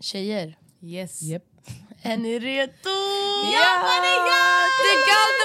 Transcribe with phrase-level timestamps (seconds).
[0.00, 1.22] Tjejer, Yes.
[1.22, 1.44] Yep.
[2.02, 2.72] är ni redo?
[2.84, 4.66] Ja, ja!
[4.82, 5.40] Det är kallt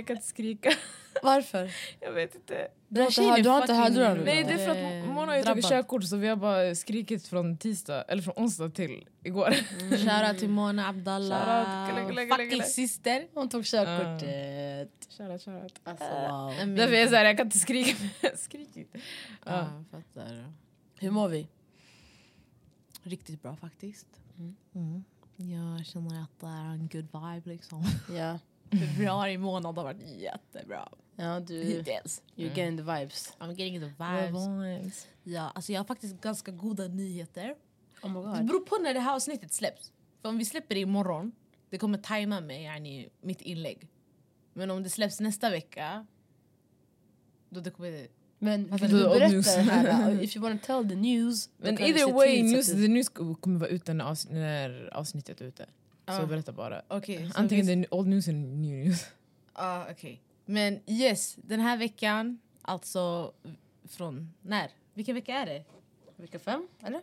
[0.00, 0.70] jag kan inte skrika.
[1.22, 1.70] Varför?
[2.00, 2.68] Jag vet inte.
[2.88, 4.24] Du har inte, du har inte hörlurar nu?
[4.24, 5.70] Nej, det är för Eh, att Mona har ju tagit drabbat.
[5.70, 9.50] körkort så vi har bara skrikit från tisdag, eller från onsdag till igår.
[9.96, 11.88] Shoutout till Mona Abdallah,
[12.36, 13.26] fucking syster.
[13.34, 14.90] Hon tog körkortet.
[15.18, 15.80] Shoutout, shoutout.
[15.84, 16.52] Alltså wow.
[16.52, 16.76] Mm.
[16.76, 17.96] Därför är jag såhär, jag kan inte skrika.
[18.36, 18.98] Skrik inte.
[19.46, 20.52] Ja, fattar.
[20.98, 21.48] Hur mår vi?
[23.02, 24.06] Riktigt bra faktiskt.
[24.74, 25.04] Mm.
[25.36, 27.84] Jag känner att det är en good vibe liksom.
[28.16, 28.38] Ja,
[28.70, 30.88] Februari månad har varit jättebra.
[31.16, 31.62] ja du...
[31.62, 32.22] Hittills.
[32.36, 33.32] You're getting the vibes.
[33.38, 35.08] I'm getting the vibes.
[35.22, 37.54] Ja, alltså jag har faktiskt ganska goda nyheter.
[38.02, 38.46] Oh my Det god.
[38.46, 39.92] beror på när det här avsnittet släpps.
[40.22, 41.32] För om vi släpper det imorgon,
[41.70, 43.88] det kommer tajma med yani, mitt inlägg.
[44.52, 46.06] Men om det släpps nästa vecka,
[47.50, 48.08] då det kommer...
[48.38, 50.22] Men Varför vill du berätta det här?
[50.22, 51.50] If you wanna tell the news.
[51.56, 55.66] Men either way, news, the news kommer vara ute när avsnittet är ute.
[56.16, 56.26] Så Ah.
[56.26, 56.82] berätta bara.
[56.88, 59.06] Okej, Antingen det är old news eller new news.
[59.52, 60.22] Ah, okej.
[60.44, 63.32] Men yes, den här veckan, alltså
[63.88, 64.70] från när?
[64.94, 65.64] Vilken vecka är det?
[66.16, 66.98] Vecka fem, eller?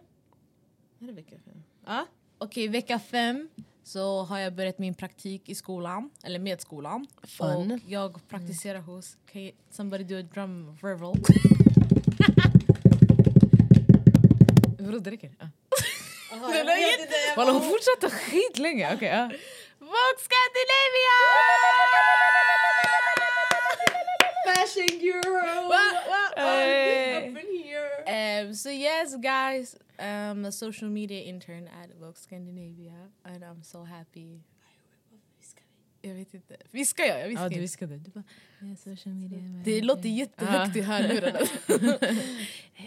[0.99, 1.63] Är det vecka fem?
[1.85, 2.05] Ja.
[2.37, 3.49] Okej, vecka fem
[3.83, 7.07] så har jag börjat min praktik i skolan, eller med skolan.
[7.23, 7.71] Fun.
[7.71, 9.17] Och jag praktiserar hos...
[9.31, 11.17] Can somebody do a drum verbal?
[14.79, 15.31] Vadå, det räcker?
[15.39, 15.47] Ja.
[16.41, 18.93] Det var jätte- Walla, hon fortsätter skitlänge.
[18.93, 19.29] Okej, ja.
[19.79, 21.17] Vogue Scandinavia!
[24.45, 25.67] Fashion girl!
[25.69, 27.29] What, what, Hey.
[27.31, 28.43] Up in here!
[28.45, 32.93] Um, so yes, guys, I'm a social media intern at Vogue Scandinavia,
[33.25, 34.41] and I'm so happy.
[36.07, 36.57] Jag vet inte.
[36.71, 37.21] Viskar jag?
[37.21, 37.97] Jag viskar Ja, du viskade.
[37.97, 38.23] Du bara,
[38.61, 41.39] Yeah, social media det låter jättehögt i hörlurarna.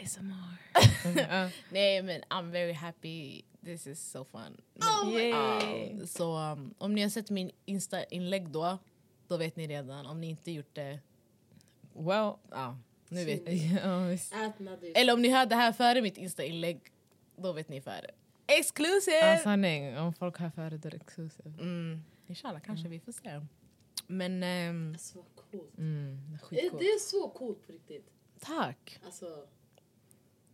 [0.03, 1.73] ASMR.
[1.73, 3.43] Nej men I'm very happy.
[3.65, 4.61] This is so fun.
[4.75, 5.29] Men, Yay.
[5.29, 8.79] ja, så um, om ni har sett min Insta-inlägg då,
[9.29, 10.07] då vet ni redan.
[10.07, 10.99] Om ni inte gjort det,
[11.95, 12.79] Well, ja,
[13.09, 13.81] nu vet ni.
[14.95, 16.81] Eller om ni hörde det här före mitt Insta-inlägg,
[17.37, 18.11] då vet ni före.
[18.47, 19.33] Exclusive!
[19.33, 19.99] Ja, sanning.
[19.99, 21.51] Om folk har före det är exclusive.
[21.61, 23.41] Mm, inshallah, kanske vi får se.
[24.07, 25.79] Men ehm, Så coolt.
[25.79, 26.79] Mm, det är Det, skitcoolt.
[26.83, 28.11] det är så coolt på riktigt.
[28.41, 28.99] tack.
[29.05, 29.47] Alltså...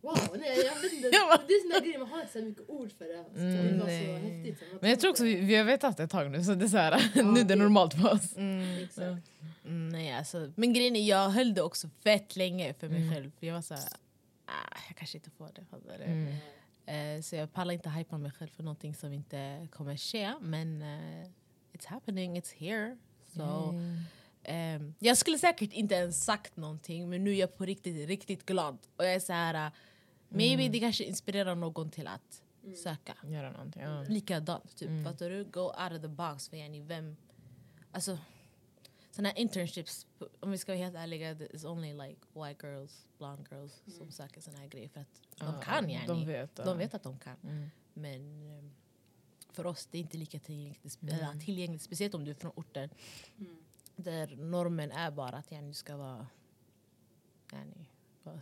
[0.01, 1.07] Wow, nej jag vet inte.
[1.13, 3.19] Jag bara- Det är såna grejer, man har inte så mycket ord för det.
[3.19, 4.59] Alltså, det var så häftigt.
[4.59, 6.69] Så Men jag tror också vi, vi har vetat ett tag nu så det är
[6.69, 8.35] så här, nu är det normalt för oss.
[8.37, 8.83] Mm.
[8.83, 9.31] Exakt.
[9.65, 13.31] Mm, nej, alltså, men grejen är, jag höll det också fett länge för mig själv.
[13.39, 13.83] För jag var så här,
[14.45, 15.97] ah, jag kanske inte får det.
[15.97, 16.03] du?
[16.03, 16.33] Mm.
[17.17, 20.33] Eh, så jag pallar inte hypa mig själv för någonting som inte kommer ske.
[20.41, 21.27] Men eh,
[21.77, 22.97] it's happening, it's here.
[23.27, 23.73] Så,
[24.43, 28.45] ehm, jag skulle säkert inte ens sagt någonting men nu är jag på riktigt, riktigt
[28.45, 28.77] glad.
[28.95, 29.73] Och jag är så här, uh,
[30.29, 32.43] maybe det kanske inspirerar någon till att
[32.83, 33.17] söka.
[33.23, 33.81] Göra någonting.
[33.81, 34.01] Ja.
[34.01, 35.05] Likadant, typ.
[35.05, 35.43] Fattar du?
[35.43, 36.49] Go out of the box.
[36.49, 37.17] För yani, vem...
[37.91, 38.17] Alltså,
[39.11, 40.07] såna här internships,
[40.39, 44.41] om vi ska vara helt ärliga, it's only like white girls, blonde girls som söker
[44.41, 44.89] såna här grejer.
[44.89, 46.07] För att de kan yani.
[46.07, 46.51] De vet.
[46.55, 46.63] ja.
[46.63, 47.35] De vet att de kan.
[47.43, 47.69] Mm.
[47.93, 48.71] Men ehm,
[49.57, 52.89] för oss det är inte lika tillgängligt, eller tillgängligt speciellt om du är från orter
[53.95, 56.27] där normen är bara att yani, du ska vara,
[57.53, 57.85] yani,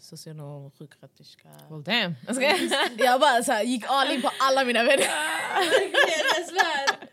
[0.02, 1.50] socionom, sjuksköterska.
[1.70, 2.16] Well damn.
[2.28, 2.46] Jag ska...
[3.04, 4.98] Jag bara så här, gick all in på alla mina vänner.
[5.56, 7.10] Verkligen, jag svär!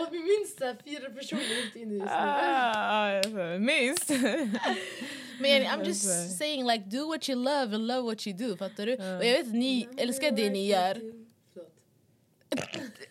[0.00, 2.18] Och vi minns det, fyra personer inte inne i just nu.
[2.18, 4.10] Ah, Minst.
[5.40, 8.56] Men I'm just saying like do what you love and love what you do.
[8.56, 8.92] Fattar du?
[8.92, 11.15] Och jag vet att ni älskar det ni gör.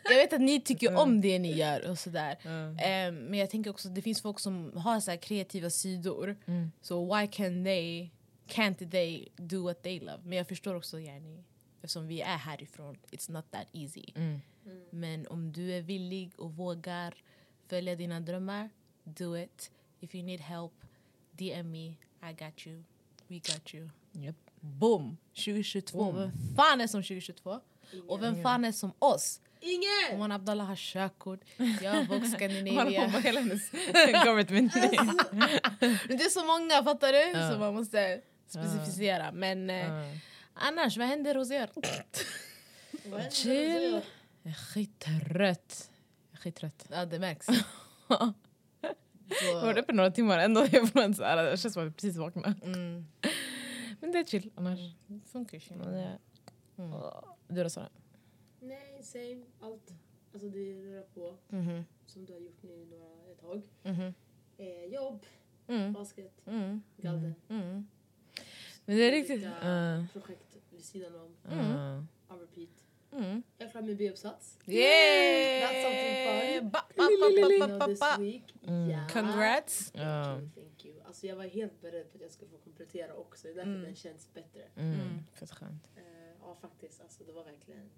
[0.10, 2.38] Jag vet att ni tycker om det ni gör och sådär.
[2.44, 2.50] Ja.
[2.80, 6.36] Ehm, men jag tänker också det finns folk som har så kreativa sidor.
[6.46, 6.72] Mm.
[6.82, 8.10] Så why can they,
[8.48, 10.20] can't they do what they love?
[10.24, 11.44] Men jag förstår också yani,
[11.82, 14.06] eftersom vi är härifrån, it's not that easy.
[14.16, 14.42] Mm.
[14.90, 17.14] Men om du är villig och vågar
[17.68, 18.70] följa dina drömmar,
[19.04, 19.72] do it.
[20.00, 20.74] If you need help,
[21.32, 21.86] DM me,
[22.30, 22.84] I got you,
[23.28, 23.90] we got you.
[24.12, 24.36] Japp.
[24.60, 25.18] Boom!
[25.34, 25.98] 2022.
[25.98, 26.16] Boom.
[26.16, 27.60] Vem fan är som 2022?
[28.08, 29.42] Och vem fan är som oss?
[29.66, 30.16] Ingen!
[30.16, 31.40] Oman Abdallah har körkort,
[31.82, 33.10] jag har Vogue Man Scandinavia.
[33.10, 33.72] får hela hennes
[34.26, 34.74] government
[36.08, 37.40] det är så många, fattar du?
[37.40, 37.52] Ja.
[37.52, 39.32] Så man måste specificera.
[39.32, 40.12] Men Ja.
[40.54, 41.70] annars, vad händer hos er?
[43.32, 44.02] Chill.
[44.44, 45.90] Jag är skittrött.
[46.32, 46.86] Jag är skittrött.
[46.92, 47.48] Ja, det märks.
[49.54, 50.68] Jag var uppe några timmar ändå.
[50.72, 52.56] Jag får en så här, det känns som att jag precis vaknade.
[52.64, 53.06] Mm.
[54.00, 54.80] Men det är chill annars.
[55.08, 55.76] Det funkar ju.
[56.78, 56.92] Mm.
[57.48, 57.90] Du då Sara?
[58.68, 59.46] Nej, same.
[59.60, 59.94] Allt.
[60.34, 61.84] Alltså det rör på Mhm.
[62.06, 63.62] som du har gjort nu några, ett tag.
[63.84, 64.14] Mhm.
[64.58, 65.26] Eh, jobb,
[65.68, 65.94] Mm.
[65.94, 66.82] basket, Mm.
[66.98, 67.34] galler.
[67.50, 67.88] Mm.
[68.86, 69.44] Men det är riktigt...
[69.46, 71.36] Uh, projekt vid sidan om.
[71.52, 72.04] uh.
[72.30, 72.70] On repeat.
[73.12, 73.44] Mm.
[73.58, 74.60] Jag är klar med B-uppsats.
[74.66, 75.62] Yay!
[75.62, 76.70] That's something fun.
[76.70, 78.56] Ba, ba, ba, this week.
[78.68, 78.90] Mm.
[78.90, 79.08] Ja.
[79.14, 79.92] Congrats.
[79.92, 81.02] Thank you, thank you.
[81.06, 83.48] Alltså jag var helt beredd på att jag skulle få komplettera också.
[83.48, 83.84] Det är därför Mm.
[83.84, 84.62] den känns bättre.
[84.76, 85.00] Mm.
[85.34, 85.90] Fett skönt.
[85.96, 86.04] Eh,
[86.42, 87.02] ja, faktiskt.
[87.02, 87.90] Alltså, det var verkligen...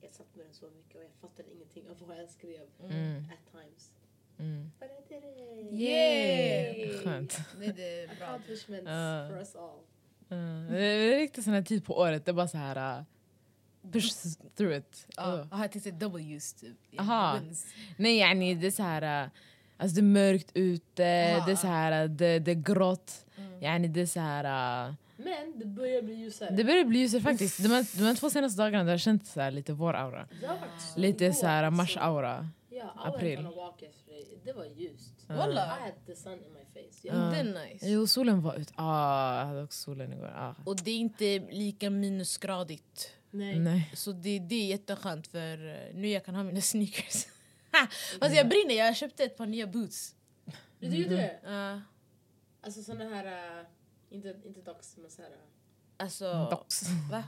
[0.00, 3.24] Jag satt med den så mycket och jag fattade ingenting av vad jag skrev Mm.
[3.32, 3.92] at times.
[4.38, 4.70] Mm.
[4.80, 5.80] But I did it!
[5.80, 6.98] Yay!
[7.04, 7.38] Skönt.
[7.58, 8.26] Det är bra.
[8.26, 9.28] Accomplishments Ja.
[9.28, 9.78] for us all.
[10.38, 12.98] Uh, det är riktigt sån här tid på året, det är bara så här...
[12.98, 13.04] Uh,
[13.92, 14.14] push
[14.56, 15.06] through it.
[15.16, 15.60] Ja, Uh.
[15.62, 16.76] jag tänkte W's typ.
[17.00, 17.40] Aha.
[17.96, 19.24] Nej yani det är så här...
[19.24, 19.30] Uh,
[19.76, 21.02] alltså det är mörkt ute,
[21.46, 23.26] det är så här, uh, det, det är grått.
[23.36, 23.62] Mm.
[23.62, 24.94] Yani det är så här...
[25.26, 26.50] Uh, Men det börjar bli ljusare.
[26.50, 27.62] det börjar bli ljusare faktiskt.
[27.62, 30.28] De här, de här två senaste dagarna det har känts så här, lite vår-aura.
[30.40, 32.48] Det Lite igår, så här mars-aura.
[32.68, 33.32] Ja, april.
[33.32, 34.38] I went on a walk yesterday.
[34.44, 35.14] Det var ljust.
[35.28, 35.36] Ja.
[35.36, 35.64] Walla.
[35.78, 37.06] I had the sun in my face.
[37.08, 37.30] Yeah.
[37.30, 37.88] Det är nice.
[37.88, 38.72] Jo, solen var ute.
[38.76, 40.32] Ah, jag hade också solen igår.
[40.36, 40.54] Ah.
[40.64, 43.12] Och det är inte lika minusgradigt.
[43.30, 43.58] Nej.
[43.58, 43.90] Nej.
[43.94, 47.26] Så det, det är jätteskönt för eh, nu jag kan ha mina sneakers.
[48.20, 50.14] alltså jag brinner, jag köpte ett par nya boots.
[50.80, 51.40] Du gjorde det?
[51.44, 51.80] Ja,
[52.60, 53.24] Alltså såna här...
[53.60, 53.66] Uh,
[54.10, 55.28] inte, inte dox, men så här...
[55.28, 55.36] Uh,
[55.96, 56.48] alltså...
[56.50, 56.82] Dox.
[57.10, 57.24] Va?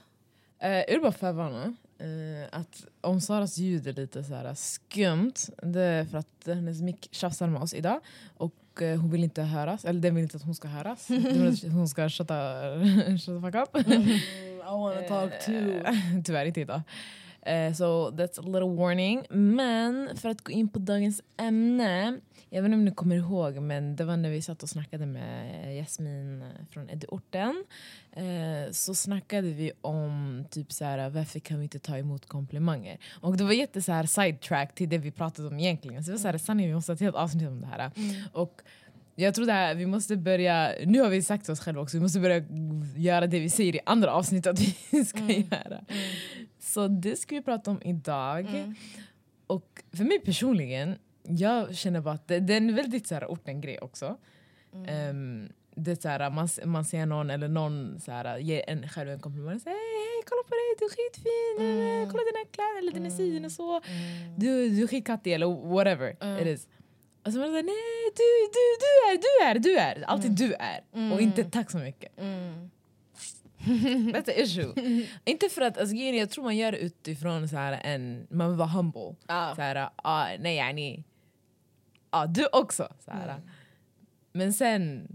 [0.64, 5.34] Uh, jag vill bara förvarna eh, att om Saras ljud är lite så här skumt,
[5.62, 8.00] det är för att hennes mick tjafsar med oss idag
[8.36, 11.06] och eh, hon vill inte höras, eller den vill inte att hon ska höras.
[11.08, 13.86] Den vill att hon ska shut the fuck up.
[13.86, 15.82] mm, I wanna talk too.
[16.24, 16.82] Tyvärr inte idag.
[17.48, 19.26] Eh, so that's a little warning.
[19.30, 22.20] Men för att gå in på dagens ämne.
[22.50, 25.06] Jag vet inte om ni kommer ihåg men det var när vi satt och snackade
[25.06, 27.64] med Jasmin eh, från Edorten.
[28.12, 32.98] Eh, så snackade vi om typ så här, varför kan vi inte ta emot komplimanger?
[33.20, 36.04] Och det var jätte så här sidetrack till det vi pratade om egentligen.
[36.04, 37.90] Så det var så här, sanningen vi måste ha ett helt avsnitt om det här.
[38.32, 38.62] Och
[39.20, 41.96] jag tror det här, vi måste börja, nu har vi sagt till oss själva också,
[41.96, 42.42] vi måste börja
[42.96, 45.80] göra det vi säger i andra avsnitt att vi ska göra.
[46.58, 48.40] Så det ska vi prata om idag.
[48.40, 48.74] Mm.
[49.46, 53.24] Och för mig personligen, jag känner bara att det, det är en väldigt så här,
[53.26, 54.16] orten-grej också.
[54.74, 54.88] Mm.
[54.88, 58.88] Ehm, det är så här, man, man ser någon eller någon så här, ger en
[58.88, 62.10] själv en komplimang och säger hej, hej kolla på dig, du är skitfin, Mm.
[62.10, 63.18] kolla dina kläder eller dina Mm.
[63.18, 63.76] syn och så.
[63.76, 64.34] Mm.
[64.36, 66.38] Du, du är skitkattig eller whatever Mm.
[66.42, 66.68] it is.
[67.28, 70.04] Och så man säger nej du, du, du är, du är, du är.
[70.06, 70.80] Alltid du är.
[70.90, 71.20] Och Mm.
[71.20, 72.18] inte tack så mycket.
[72.18, 72.70] Mm.
[74.12, 74.72] That's the issue.
[75.24, 78.58] inte för att, alltså, jag tror man gör det utifrån så här en, man vill
[78.58, 79.14] vara humble.
[79.26, 79.52] Ja.
[79.56, 81.04] Så här, ah, nej yani,
[82.10, 82.88] ah, du också.
[83.04, 83.28] Så här.
[83.28, 83.40] Mm.
[84.32, 85.08] Men sen,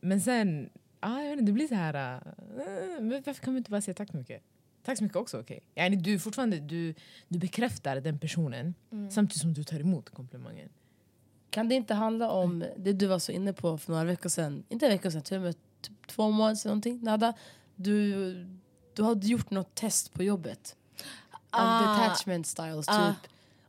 [0.00, 0.70] men sen,
[1.00, 2.20] ah, jag vet inte, det blir så här, ah,
[3.00, 4.42] men varför kan man inte bara säga tack så mycket?
[4.82, 5.60] Tack så mycket också okej.
[5.74, 6.94] Yani, du fortfarande, du,
[7.28, 9.10] du bekräftar den personen Mm.
[9.10, 10.68] samtidigt som du tar emot komplimangen.
[11.56, 14.64] Kan det inte handla om det du var så inne på för några veckor sedan?
[14.68, 17.00] Inte sedan, till och med typ två månader sedan någonting.
[17.02, 17.34] Nada.
[17.76, 18.34] Du,
[18.94, 20.76] du hade gjort något test på jobbet.
[21.50, 21.80] Ah.
[21.80, 22.96] detachment styles typ.
[22.96, 23.14] Ah.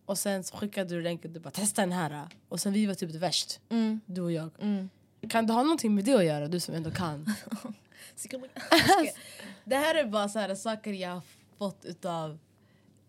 [0.06, 2.28] Och sen så skickade du länken du bara testa den här.
[2.50, 4.01] Och sen vi var typ värst, Mm.
[4.06, 4.50] du och jag.
[4.60, 4.89] Mm.
[5.30, 7.25] Kan det ha någonting med det att göra, du som ändå kan?
[9.63, 11.22] det här är bara så här, saker jag har
[11.57, 12.38] fått utav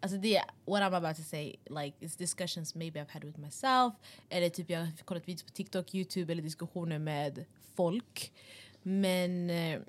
[0.01, 3.95] Alltså det, what I'm about to say, like it's discussions maybe I've had with myself
[4.29, 8.33] eller typ jag har kollat videos på TikTok, Youtube eller diskussioner med folk.
[8.83, 9.81] Men eh,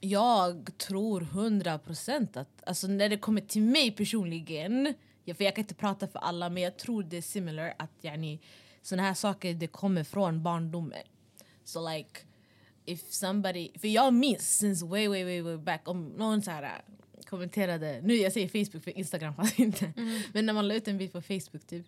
[0.00, 4.94] jag tror 100% att, alltså när det kommer till mig personligen,
[5.24, 7.90] ja, för jag kan inte prata för alla men jag tror det är similar att
[8.00, 8.40] yani,
[8.82, 11.02] såna här saker det kommer från barndomen.
[11.64, 12.20] So like
[12.84, 16.82] if somebody, för jag minns since way way way way back om någon så här
[17.32, 19.92] kommenterade, nu jag säger Facebook för Instagram fanns inte,
[20.32, 21.86] men när man la ut en bild på Facebook typ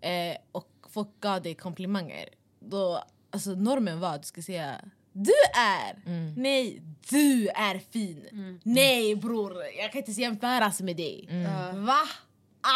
[0.00, 2.28] eh, och folk gav dig komplimanger,
[2.60, 4.80] då alltså normen var att du ska säga
[5.12, 6.02] du är!
[6.36, 8.26] Nej, du är fin!
[8.62, 11.28] Nej bror, jag kan inte ens jämföras med dig.
[11.74, 11.98] Va?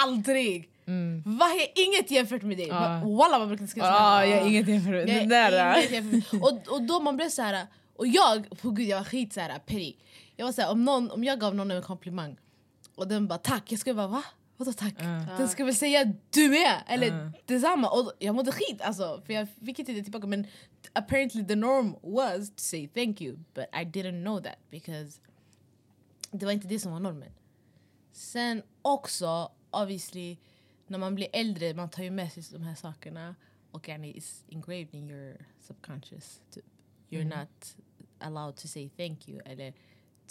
[0.05, 0.69] Aldrig!
[1.25, 1.47] Va?
[1.49, 2.69] Jag är inget jämfört med dig.
[2.69, 3.03] Ja.
[3.05, 5.09] Walla vad brukar säga Ah, jag har inget jämfört med
[5.91, 6.43] jämfört.
[6.43, 7.67] och, och då man blev så här
[8.01, 9.95] och jag, oh gud jag var skit så här petty.
[10.41, 12.37] Jag var så här, om, någon, om jag gav någon en komplimang
[12.95, 14.25] och den bara tack, jag skulle bara va?
[14.57, 14.99] Vadå tack?
[15.39, 17.33] Den ska väl säga du med, eller Ja.
[17.47, 17.91] detsamma.
[17.91, 20.27] Och jag mådde skit alltså, för jag fick inte det tillbaka.
[20.27, 20.47] Men
[20.93, 25.21] apparently the norm was to say thank you, but I didn't know that because
[26.31, 27.33] det var inte det som var normen.
[28.13, 30.37] Sen också, obviously,
[30.87, 33.35] när man blir äldre, man tar ju med sig de här sakerna
[33.71, 36.41] och yani it's engraved in your subconscious.
[36.51, 36.65] Typ.
[37.11, 37.77] You're not
[38.19, 39.73] allowed to say thank you eller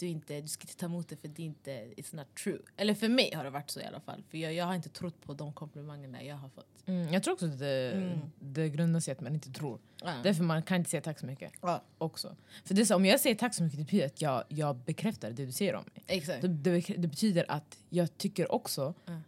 [0.00, 2.58] du, inte, du ska inte ta emot det för det är inte, it's not true.
[2.76, 4.22] Eller för mig har det varit så i alla fall.
[4.30, 6.66] För jag, jag har inte trott på de komplimangerna jag har fått.
[6.86, 9.78] Mm, jag tror också att det, det grundar sig i att man inte tror.
[10.02, 10.14] Ja.
[10.22, 11.52] Därför man kan inte säga tack så mycket.
[11.60, 11.82] Ja.
[11.98, 12.36] också.
[12.64, 14.76] För det är så, om jag säger tack så mycket det betyder att jag, jag
[14.76, 16.04] bekräftar det du säger om mig.
[16.06, 16.42] Exakt.
[16.42, 19.20] Det, det, det betyder att jag tycker också Ja.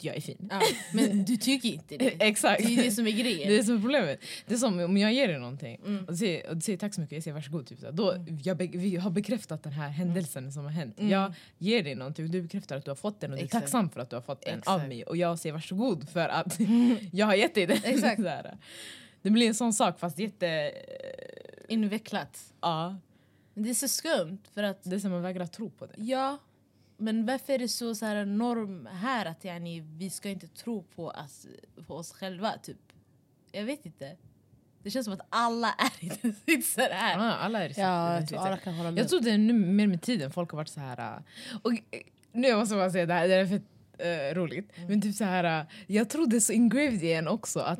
[0.00, 0.48] Jag är fin.
[0.50, 0.60] Ja.
[0.94, 2.06] Men du tycker inte det.
[2.20, 2.66] Exakt.
[2.66, 3.48] Det är det som är grejen.
[3.48, 4.20] Det är som är problemet.
[4.46, 6.04] Det är som om jag ger dig någonting Mm.
[6.04, 7.66] och, du säger, och du säger tack så mycket, jag säger varsågod.
[7.66, 10.98] Typ, så, då, jag be, vi har bekräftat den här händelsen som har hänt.
[10.98, 11.10] Mm.
[11.10, 13.48] Jag ger dig någonting och du bekräftar att du har fått den och du är
[13.48, 14.88] tacksam för att du har fått den av Exakt.
[14.88, 15.02] mig.
[15.04, 16.58] Och jag säger varsågod för att
[17.12, 17.78] jag har gett dig den.
[17.84, 18.20] Exakt.
[19.22, 20.72] Det blir en sån sak fast jätte...
[21.68, 22.52] Invecklat.
[22.60, 22.96] Ja,
[23.54, 25.92] det är så skumt för att det är som man vägrar tro på det.
[25.96, 26.38] Ja,
[27.04, 30.82] men varför är det så, så här norm här att yani, vi ska inte tro
[30.82, 31.46] på oss,
[31.86, 32.52] på oss själva?
[32.62, 32.76] Typ.
[33.52, 34.16] Jag vet inte.
[34.82, 37.18] Det känns som att alla är i den sitsen här.
[37.18, 39.00] Ja, alla är det Ja, jag tror alla kan hålla med.
[39.00, 41.22] Jag tror det är nu mer med tiden folk har varit så här.
[41.62, 41.72] Och
[42.32, 43.62] nu måste jag bara säga det här, det är fett
[43.98, 44.72] äh, roligt.
[44.88, 47.78] Men typ så här, äh, jag tror det är så engraved i en också att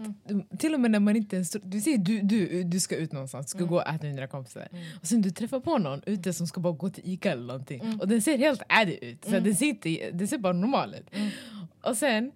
[0.58, 3.46] till och med när man inte ens, du säger du, du, du ska ut någonstans,
[3.46, 4.68] du ska gå och äta med dina kompisar.
[5.00, 7.98] Och sen du träffar på någon ute som ska bara gå till Ica eller någonting.
[8.00, 11.10] Och den ser helt ärlig ut, så den, ser inte, den ser bara normal ut.
[11.82, 12.32] Och sen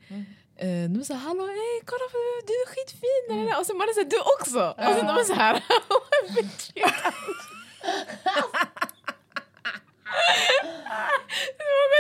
[0.61, 3.27] Eh, de säger hallå, ey, kolla på, du är skitfin!
[3.31, 3.59] Mm.
[3.59, 4.75] Och sen man är såhär, du också!
[4.79, 5.65] Och sen de är såhär,
[6.35, 6.89] bitch, you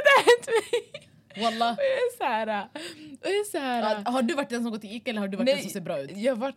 [0.04, 0.14] det?
[0.16, 1.07] Har hänt mig.
[1.36, 1.72] Wallah.
[1.72, 2.68] Och jag är såhär...
[3.20, 5.36] Och jag är såhär Har du varit den som gått till Ica eller har du
[5.36, 6.16] varit den som ser bra ut?
[6.16, 6.56] Jag har varit...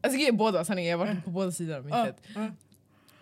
[0.00, 2.16] Alltså jag är båda sanningen, jag har varit på båda sidor av myntet.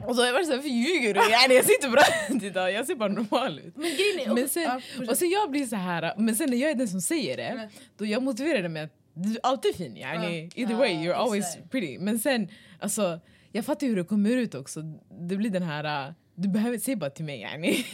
[0.06, 1.20] Och så har jag varit såhär, varför ljuger du?
[1.20, 3.76] Yani, jag ser inte bra ut idag, jag ser bara normal ut.
[3.76, 4.34] Men grejen är...
[4.34, 7.00] Men sen, och sen jag blir så här, men sen när jag är den som
[7.00, 7.68] säger det, Nej.
[7.96, 9.96] då jag motiverar det med att du är alltid fin.
[9.96, 11.98] Yani, either way, you're always pretty.
[11.98, 12.48] Men sen,
[12.80, 13.20] alltså,
[13.52, 14.82] jag fattar hur det kommer ut också.
[15.28, 17.84] Det blir den här, uh, du behöver säga bara till mig yani.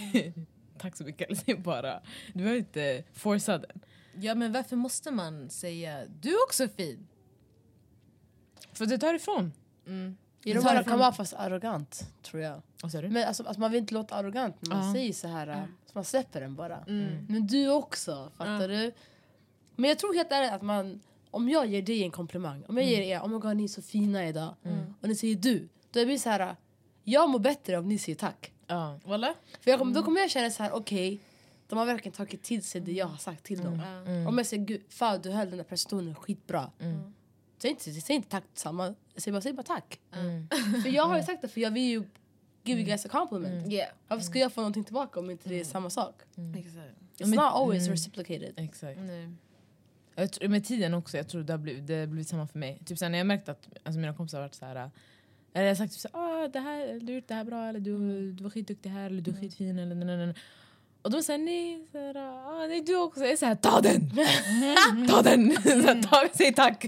[0.87, 1.27] Tack så mycket.
[1.31, 2.01] Eller säg bara.
[2.33, 3.81] Du behöver inte forsa den.
[4.21, 7.07] Ja men varför måste man säga du är också fin?
[8.73, 9.53] För det tar ifrån.
[9.87, 9.91] I
[10.43, 12.63] Det de tar här ifrån- kan vara fast arrogant, tror jag.
[12.83, 13.09] Vad sa du?
[13.09, 14.93] Men alltså, alltså, man vill inte låta arrogant när man Ja.
[14.95, 15.67] säger så här.
[15.87, 16.77] Så man släpper den bara.
[16.89, 17.27] Mm.
[17.29, 18.93] Men du också, fattar du?
[19.77, 21.01] Men jag tror helt ärligt att man,
[21.31, 23.69] om jag ger dig en komplimang, om jag ger er oh my God, ni är
[23.69, 24.55] så fina idag,
[25.01, 25.59] och ni säger du,
[25.91, 26.57] då blir det så här.
[27.05, 28.53] jag mår bättre om ni säger tack.
[28.67, 28.99] Ja.
[29.61, 31.21] För jag, kommer- då kommer jag känna så här, okej,
[31.69, 33.81] de har verkligen tagit till sig det jag har sagt till dem.
[34.29, 36.71] Om jag säger gud, fan du höll den där presentationen skitbra.
[37.59, 40.01] Säg inte, säg inte tack samma, säg bara, säg bara tack.
[40.83, 42.03] För jag har ju sagt det, för jag vill ju
[42.63, 43.73] give you guys a compliment.
[43.73, 43.89] Yeah.
[44.09, 46.15] Varför ska jag få någonting tillbaka om inte det är samma sak?
[46.57, 46.95] Exakt.
[47.19, 48.55] It's not always reciprocated.
[48.57, 48.99] Exakt.
[50.15, 52.59] Jag tror, med tiden också, jag tror det har blivit, det har blivit samma för
[52.59, 52.81] mig.
[52.87, 54.91] Typ såhär, när jag märkt att alltså, mina kompisar har varit såhär
[55.57, 58.33] eller jag sagt typ såhär, ah, det här, du gjort det här bra, eller du,
[58.33, 59.79] du var skitduktig här, eller du är skitfin.
[59.79, 60.35] Eller, nej, nej, nej.
[61.03, 63.21] Och de säger nej, såhär, ah, nej, du också.
[63.21, 64.11] Jag är såhär, ta den!
[65.09, 65.57] ta den!
[65.63, 66.87] såhär, ta, säg tack!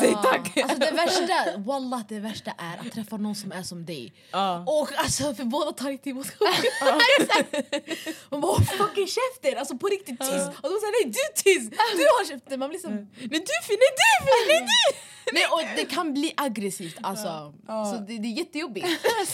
[0.00, 0.56] Säg tack!
[0.56, 4.12] Alltså det värsta, wallah det värsta är att träffa någon som är som dig.
[4.32, 4.64] Ja.
[4.66, 6.26] Och alltså för båda tar inte emot
[8.30, 10.48] Man bara "Håll fucking käften, alltså på riktigt tyst.
[10.62, 12.58] Och de säger nej du tyst, du har käften.
[12.58, 15.17] Man blir som, Nej du är fin, nej du är fin, nej du!
[15.32, 17.54] Nej, och det kan bli aggressivt alltså.
[17.66, 18.86] Så det, det är jättejobbigt.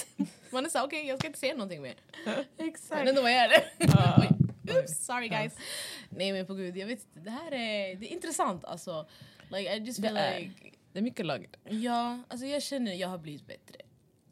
[0.51, 1.95] Man är såhär okej jag ska inte säga någonting mer.
[2.91, 3.65] Men ändå jag gör det.
[4.81, 5.53] Oops, sorry guys.
[6.11, 9.07] Nej men på gud jag vet inte, det här är, det är intressant alltså.
[9.49, 10.41] Like I just Det feel är.
[10.41, 11.49] like Det är mycket lager.
[11.69, 13.77] Ja, alltså jag känner jag har blivit bättre.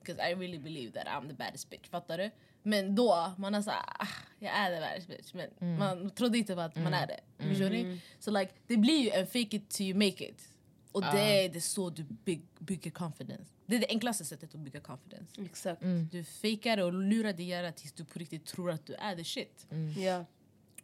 [0.01, 2.31] Because I really believe that I'm the baddest bitch, fattar du?
[2.63, 4.07] Men då, man är såhär, ah,
[4.39, 5.35] jag är the baddest bitch.
[5.35, 7.21] Men man trodde inte på att man är det.
[7.49, 8.01] Förstår ni?
[8.19, 10.49] Så like, det blir ju en fake it till you make it.
[10.93, 13.53] Och det är det så du bygg, bygger confidence.
[13.67, 15.43] Det är det enklaste sättet att bygga confidence.
[15.43, 15.83] Exakt.
[16.11, 19.25] Du fejkar och lurar dig hjärna tills du på riktigt tror att du är the
[19.25, 19.67] shit.
[19.99, 20.25] Ja.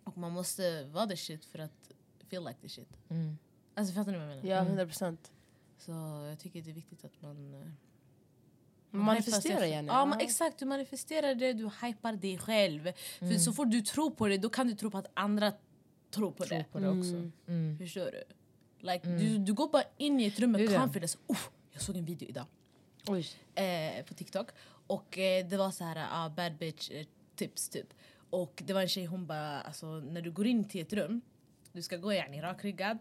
[0.04, 1.90] Och man måste vara the shit för att
[2.30, 2.88] feel like the shit.
[3.74, 4.48] Alltså fattar ni vad jag menar?
[4.50, 5.32] ja, 100 procent.
[5.78, 5.90] Så
[6.28, 7.54] jag tycker det är viktigt att man...
[7.54, 7.60] eh,
[8.90, 9.92] Manifestera hypar sig- gärna.
[9.92, 10.58] Ja, men exakt.
[10.58, 12.92] Du manifesterar det, du hypar dig själv.
[13.18, 15.52] För så fort du tror på det, då kan du tro på att andra
[16.10, 16.64] tror på det.
[16.72, 17.30] på det också.
[17.46, 17.78] Mm.
[17.78, 18.22] Förstår du?
[18.80, 19.38] Like, du?
[19.38, 21.18] Du går bara in i ett rum med confidence.
[21.26, 22.46] Uff, jag såg en video idag
[23.54, 24.48] eh, på TikTok.
[24.86, 27.06] Och eh, det var så här, ah, bad bitch eh,
[27.36, 27.94] tips typ.
[28.30, 31.20] Och det var en tjej, hon bara, alltså när du går in till ett rum,
[31.72, 32.98] du ska gå yani rakryggad,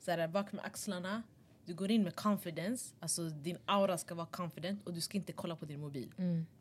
[0.00, 1.22] så här, bak med axlarna.
[1.64, 5.32] Du går in med confidence, alltså din aura ska vara confident och du ska inte
[5.32, 6.12] kolla på din mobil.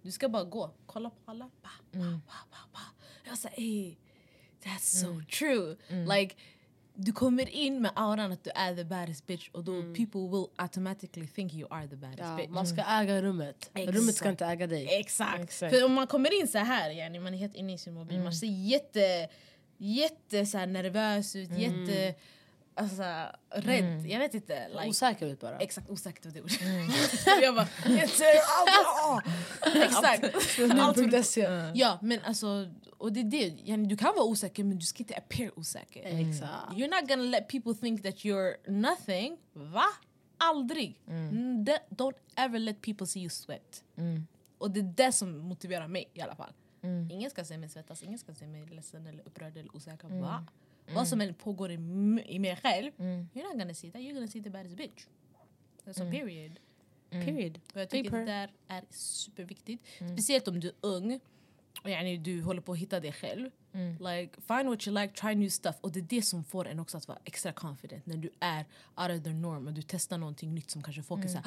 [0.02, 1.50] Du ska bara gå, kolla på alla.
[1.62, 2.80] Ba, ba, ba, ba, ba.
[3.26, 3.98] Jag sa ey,
[4.64, 5.78] that's so true.
[6.18, 6.36] Like,
[7.00, 10.46] du kommer in med auran att du är the baddest bitch och då people will
[10.56, 12.50] automatically think you are the baddest Ja, bitch.
[12.50, 13.70] man ska äga rummet.
[13.74, 13.98] Exakt.
[13.98, 15.00] Rummet ska inte äga dig.
[15.00, 15.44] Exakt.
[15.44, 15.75] Exakt.
[15.75, 18.20] För om man kommer in så här, yani, man är helt inne i sin mobil,
[18.20, 19.30] man ser jätte,
[19.77, 22.16] jätte så nervös ut, jätte
[22.78, 23.04] alltså,
[23.52, 24.06] rädd.
[24.08, 24.68] Jag vet inte.
[24.70, 25.58] Like, Osäker ut bara.
[25.58, 26.62] Exakt, osäkert var det ordet.
[27.42, 27.68] jag bara,
[29.84, 30.24] Exakt.
[30.80, 31.42] Allt för- .se.
[31.76, 35.16] Ja men alltså, och det är det, du kan vara osäker men du ska inte
[35.18, 36.04] appear osäker.
[36.30, 36.52] Exakt.
[36.74, 39.38] You're not gonna let people think that you're nothing.
[39.54, 39.86] Va?
[40.38, 41.02] Aldrig.
[41.08, 43.84] Mm, det- Don't ever let people see you sweat.
[44.58, 46.52] Och det är det som motiverar mig i alla fall.
[47.12, 50.08] Ingen ska se mig svettas, ingen ska se mig ledsen eller upprörd eller osäker.
[50.22, 50.46] Va?
[50.94, 51.74] Vad som än pågår i,
[52.25, 55.06] i mig själv, you're not gonna see that, you're gonna see the baddest bitch.
[55.86, 56.60] That's a period.
[57.10, 57.60] Period.
[57.74, 58.20] Och jag tycker Paper.
[58.20, 59.84] det där är superviktigt.
[60.13, 61.20] Speciellt om du är ung
[61.84, 63.50] och yani, du håller på att hitta dig själv.
[64.00, 65.75] Like, find what you like, try new stuff.
[65.82, 68.06] Och det är det som får en också att vara extra confident.
[68.06, 68.65] När du är
[68.96, 71.46] out of the norm och du testar någonting nytt som kanske folk är såhär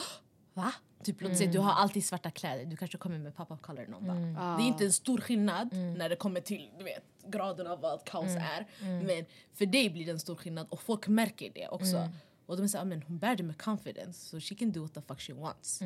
[0.54, 0.72] Va?
[1.02, 4.06] Typ låt säga du har alltid svarta kläder, du kanske kommer med pop-up color någon
[4.06, 4.16] dag.
[4.58, 8.04] Det är inte en stor skillnad när det kommer till du vet, graden av vad
[8.04, 8.66] kaos är.
[8.80, 12.08] Men för dig blir det en stor skillnad och folk märker det också.
[12.46, 15.00] Och de säger men hon bär det med confidence so she can do what the
[15.00, 15.80] fuck she wants.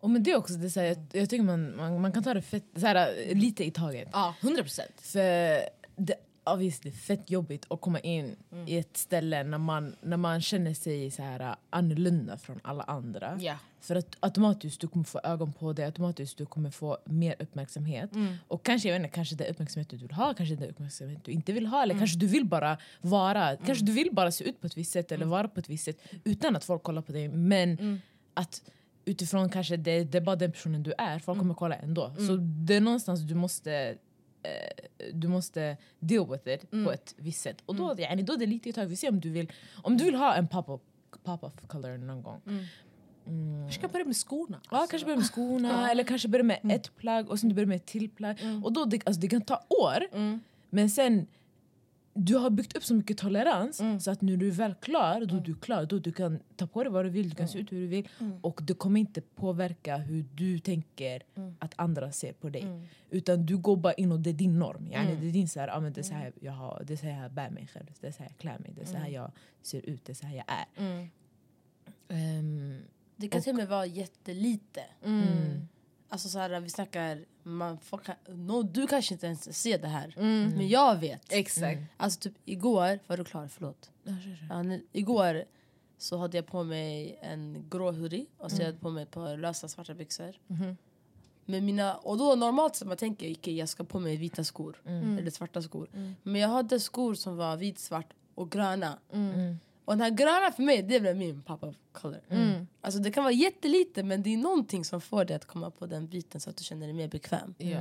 [0.00, 2.22] Och med det också, det är så här, jag, jag tycker man, man, man kan
[2.22, 4.08] ta det fett, så här, lite i taget.
[4.12, 5.00] Ja, 100 procent.
[5.00, 5.60] För
[5.96, 6.14] det
[6.44, 11.10] obviously fett jobbigt att komma in i ett ställe när man, när man känner sig
[11.10, 13.38] så här annorlunda från alla andra.
[13.40, 13.58] Ja.
[13.80, 18.10] För att automatiskt du kommer få ögon på dig, automatiskt du kommer få mer uppmärksamhet.
[18.48, 20.68] Och kanske, jag vet inte, kanske det är uppmärksamhet du vill ha, kanske det är
[20.70, 21.82] uppmärksamhet du inte vill ha.
[21.82, 24.92] Eller kanske du vill bara vara, kanske du vill bara se ut på ett visst
[24.92, 27.28] sätt eller vara på ett visst sätt utan att folk kollar på dig.
[27.28, 28.00] Men
[28.34, 28.62] att
[29.04, 32.14] utifrån kanske det, det är bara den personen du är, folk kommer kolla ändå.
[32.26, 33.96] Så det är någonstans du måste
[35.12, 37.62] du måste deal with it på ett visst sätt.
[37.66, 38.90] Och då, yani, då är det lite i taget.
[38.90, 40.80] Vi ser om du vill, om du vill ha en pop-up
[41.24, 42.40] pop color någon gång.
[43.64, 44.60] Jag ska börja med skorna.
[44.70, 47.66] Ja, kanske börja med skorna eller kanske börja med ett plagg och sen du börjar
[47.66, 48.38] med ett till plagg.
[48.64, 50.04] Och då, det, alltså, det kan ta år,
[50.70, 51.26] men sen
[52.14, 55.36] du har byggt upp så mycket tolerans så att när du är väl klar, då
[55.36, 55.86] är du klar.
[55.86, 57.86] Då du kan ta på dig vad du vill, du kan se ut hur du
[57.86, 58.08] vill.
[58.40, 61.22] Och det kommer inte påverka hur du tänker
[61.58, 62.62] att andra ser på dig.
[63.10, 64.86] Utan du går bara in och det är din norm.
[64.92, 66.92] Yani, Det är din så här, ah, men det är så här jag har, det
[66.92, 68.82] är så här jag bär mig själv, det är så här jag klär mig, det
[68.82, 69.30] är så här jag
[69.62, 71.08] ser ut, det är så här jag är.
[72.08, 72.78] Ehm,
[73.16, 74.80] Det kan till och med vara jättelite.
[76.12, 80.14] Alltså så här, vi snackar, man får, no, du kanske inte ens ser det här.
[80.56, 81.32] Men jag vet.
[81.32, 81.80] Exakt.
[81.96, 83.48] Alltså typ igår, var du klar?
[83.48, 83.90] Förlåt.
[84.50, 85.44] Ja, nu, igår
[85.98, 89.10] så hade jag på mig en grå hoodie och så jag hade på mig ett
[89.10, 90.34] par lösa svarta byxor.
[91.44, 94.80] Men mina, och då normalt sett man tänker okay, jag ska på mig vita skor
[94.84, 95.88] eller svarta skor.
[96.22, 98.98] Men jag hade skor som var vit, svart och gröna.
[99.84, 102.20] Och den här gröna för mig det blev min pop-up color.
[102.80, 105.86] Alltså det kan vara jättelite men det är någonting som får dig att komma på
[105.86, 107.54] den biten så att du känner dig mer bekväm.
[107.58, 107.80] Ja.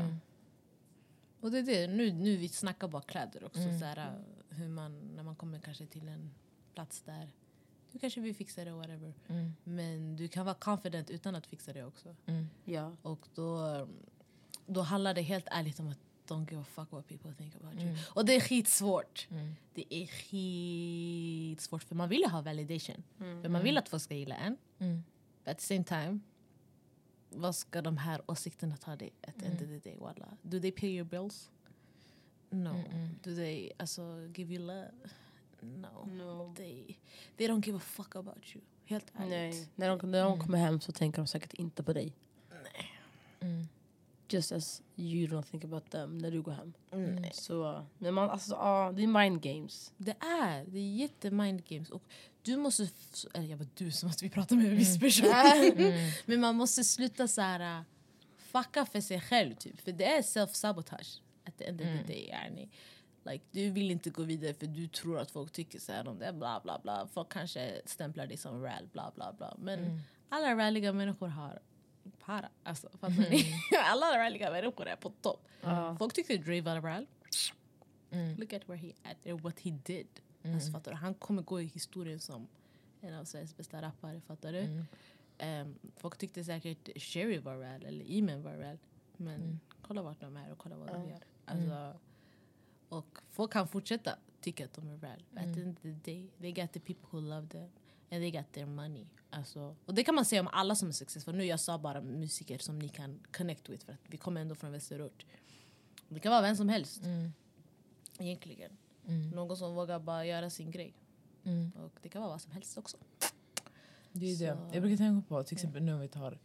[1.39, 3.61] Och det är det, nu, nu vi snackar bara kläder också.
[3.79, 6.31] Så här, hur man, när man kommer kanske till en
[6.73, 7.31] plats där
[7.91, 9.13] du kanske vill fixa det, whatever.
[9.63, 12.15] Men du kan vara confident utan att fixa det också.
[12.63, 12.95] Ja.
[13.01, 13.87] Och då,
[14.65, 15.99] då handlar det helt ärligt om att
[16.31, 17.95] don't give a fuck what people think about you.
[18.13, 19.27] Och det är skitsvårt.
[19.73, 23.03] Det är skitsvårt för man vill ju ha validation.
[23.17, 24.57] För man vill att folk ska gilla en.
[25.43, 26.19] But at the same time,
[27.29, 29.97] vad ska de här åsikterna ta dig at the end of the day?
[29.99, 30.37] Walla?
[30.41, 31.51] Do they pay your bills?
[32.49, 32.83] No.
[33.23, 34.01] Do they alltså,
[34.35, 34.91] give you love?
[35.61, 36.05] No.
[36.05, 36.53] No.
[36.55, 36.97] They,
[37.37, 38.63] they don't give a fuck about you.
[38.85, 39.29] Helt ärligt.
[39.29, 39.67] Nej.
[39.75, 42.13] När de, när de kommer hem så tänker de säkert inte på dig.
[44.33, 46.73] Just as you don't think about them när du går hem.
[46.91, 47.31] Nej.
[47.33, 49.93] Så, men man, alltså, ja, det är mind games.
[49.97, 51.89] Det är, det är jätte mind games.
[51.89, 52.03] Och
[52.41, 52.87] du måste,
[53.33, 55.27] eller jag var du som att vi pratar med en viss person.
[56.25, 57.83] Men man måste sluta så här äh,
[58.37, 59.81] fucka för sig själv typ.
[59.81, 62.29] För det är self-sabotage at the end of the day.
[62.29, 62.69] Yani.
[63.25, 66.19] Like, du vill inte gå vidare för du tror att folk tycker så här om
[66.19, 66.33] det.
[66.33, 67.07] Bla, bla, bla.
[67.13, 69.55] Folk kanske stämplar dig som räl, bla, bla, bla.
[69.59, 71.59] Men alla räliga människor har
[72.25, 72.49] para.
[72.63, 73.45] Alltså, fattar ni?
[73.83, 75.47] alla räliga människor är på topp.
[75.99, 77.07] Folk tyckte Dre var räl.
[78.37, 80.07] Look at where he at, what he did.
[80.43, 80.97] Alltså, fattar du?
[80.97, 82.47] Han kommer gå i historien som
[83.01, 84.21] en av Sveriges bästa rappare.
[84.21, 84.83] Fattar du?
[85.37, 88.77] Ehm, folk tyckte säkert Sherry var räl eller Iman var räl.
[89.17, 91.19] Men kolla vart de är och kolla vad de gör.
[91.45, 91.99] Alltså,
[92.89, 95.23] och folk kan fortsätta tycka att de är räl.
[95.35, 97.69] At the end of the day, they got the people who love them.
[98.11, 99.05] And they got their money.
[99.29, 101.35] Alltså, och det kan man säga om alla som är successful.
[101.35, 104.55] Nu jag sa bara musiker som ni kan connect with för att vi kommer ändå
[104.55, 105.25] från västerort.
[106.09, 107.01] Det kan vara vem som helst.
[108.19, 108.77] Egentligen.
[109.33, 110.93] Någon som vågar bara göra sin grej.
[111.43, 111.71] Mm.
[111.71, 112.97] Och det kan vara vad som helst också.
[114.11, 114.35] Det är det.
[114.57, 116.39] Så- Jag brukar tänka på till exempel nu om vi tar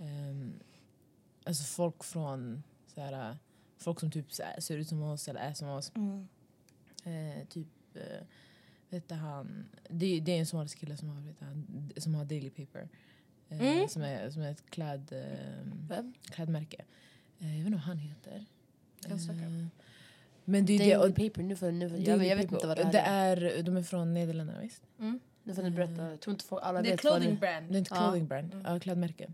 [0.00, 0.52] ehm,
[1.44, 3.38] alltså folk från så här,
[3.78, 5.92] folk som typ så här, ser ut som oss eller är som oss.
[7.04, 8.26] Eh, typ, eh,
[8.92, 12.50] vet han, det, det är en somalisk kille som har, vet han, som har Daily
[12.50, 12.88] Paper.
[13.48, 13.88] Eh, Mm.
[13.88, 15.98] som, är, som är ett kläd, eh,
[16.30, 16.84] klädmärke.
[17.38, 18.44] Eh, jag vet inte vad han heter.
[19.00, 19.32] Söka.
[19.32, 19.66] Eh,
[20.44, 20.94] men det är det.
[20.96, 22.84] Daily Och, paper, nu får, nu får, jag, Daily jag vet Paper, inte vad det
[22.84, 23.36] här det är.
[23.58, 23.62] är.
[23.62, 24.82] De är från Nederländerna visst?
[25.44, 26.10] Nu får ni berätta.
[26.10, 27.72] Jag tror inte folk, alla Det är vet vad det brand.
[27.72, 29.32] Det är ett clothing brand, ja, klädmärke.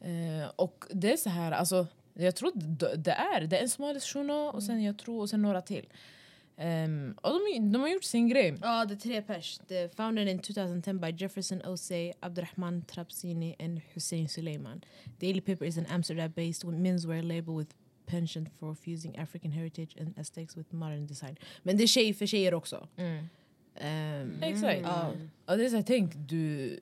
[0.00, 3.68] Eh, och det är så här, alltså, jag tror det, det är det är en
[3.68, 5.86] somalisk shuno och sen jag tror och sen några till.
[6.62, 8.54] Ehm, och de, de har gjort sin grej.
[8.62, 9.58] Ja, det är tre pers.
[9.68, 14.84] The founded in 2010 by Jefferson Osei, Abdurrahman Trabzini and Hussein Suleiman.
[15.20, 17.74] Daily Paper is an Amsterdam-based menswear label with
[18.06, 21.36] penchant for fusing African heritage and aesthetics with modern design.
[21.62, 22.88] Men det är tjej för tjejer också.
[23.76, 24.80] Ehm, Exakt.
[24.82, 25.12] Ja.
[25.46, 26.78] Och det är så här, tänk du,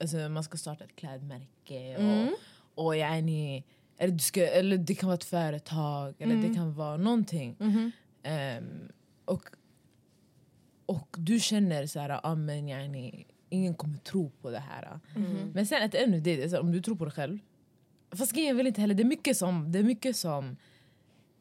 [0.00, 2.34] alltså, man ska starta ett klädmärke och, Mm.
[2.74, 3.64] och yani,
[3.98, 6.48] eller, du ska, eller det kan vara ett företag eller Mm.
[6.48, 7.56] det kan vara någonting.
[7.58, 7.90] Mhm.
[8.22, 8.88] Ehm,
[9.32, 9.42] och,
[10.86, 15.00] och du känner så här, ah, men yani, ingen kommer tro på det här.
[15.16, 15.50] Mhm.
[15.54, 17.38] Men sen att ännu det, om du tror på dig själv.
[18.10, 20.56] Fast grejen väl inte heller, det är mycket som, det är mycket som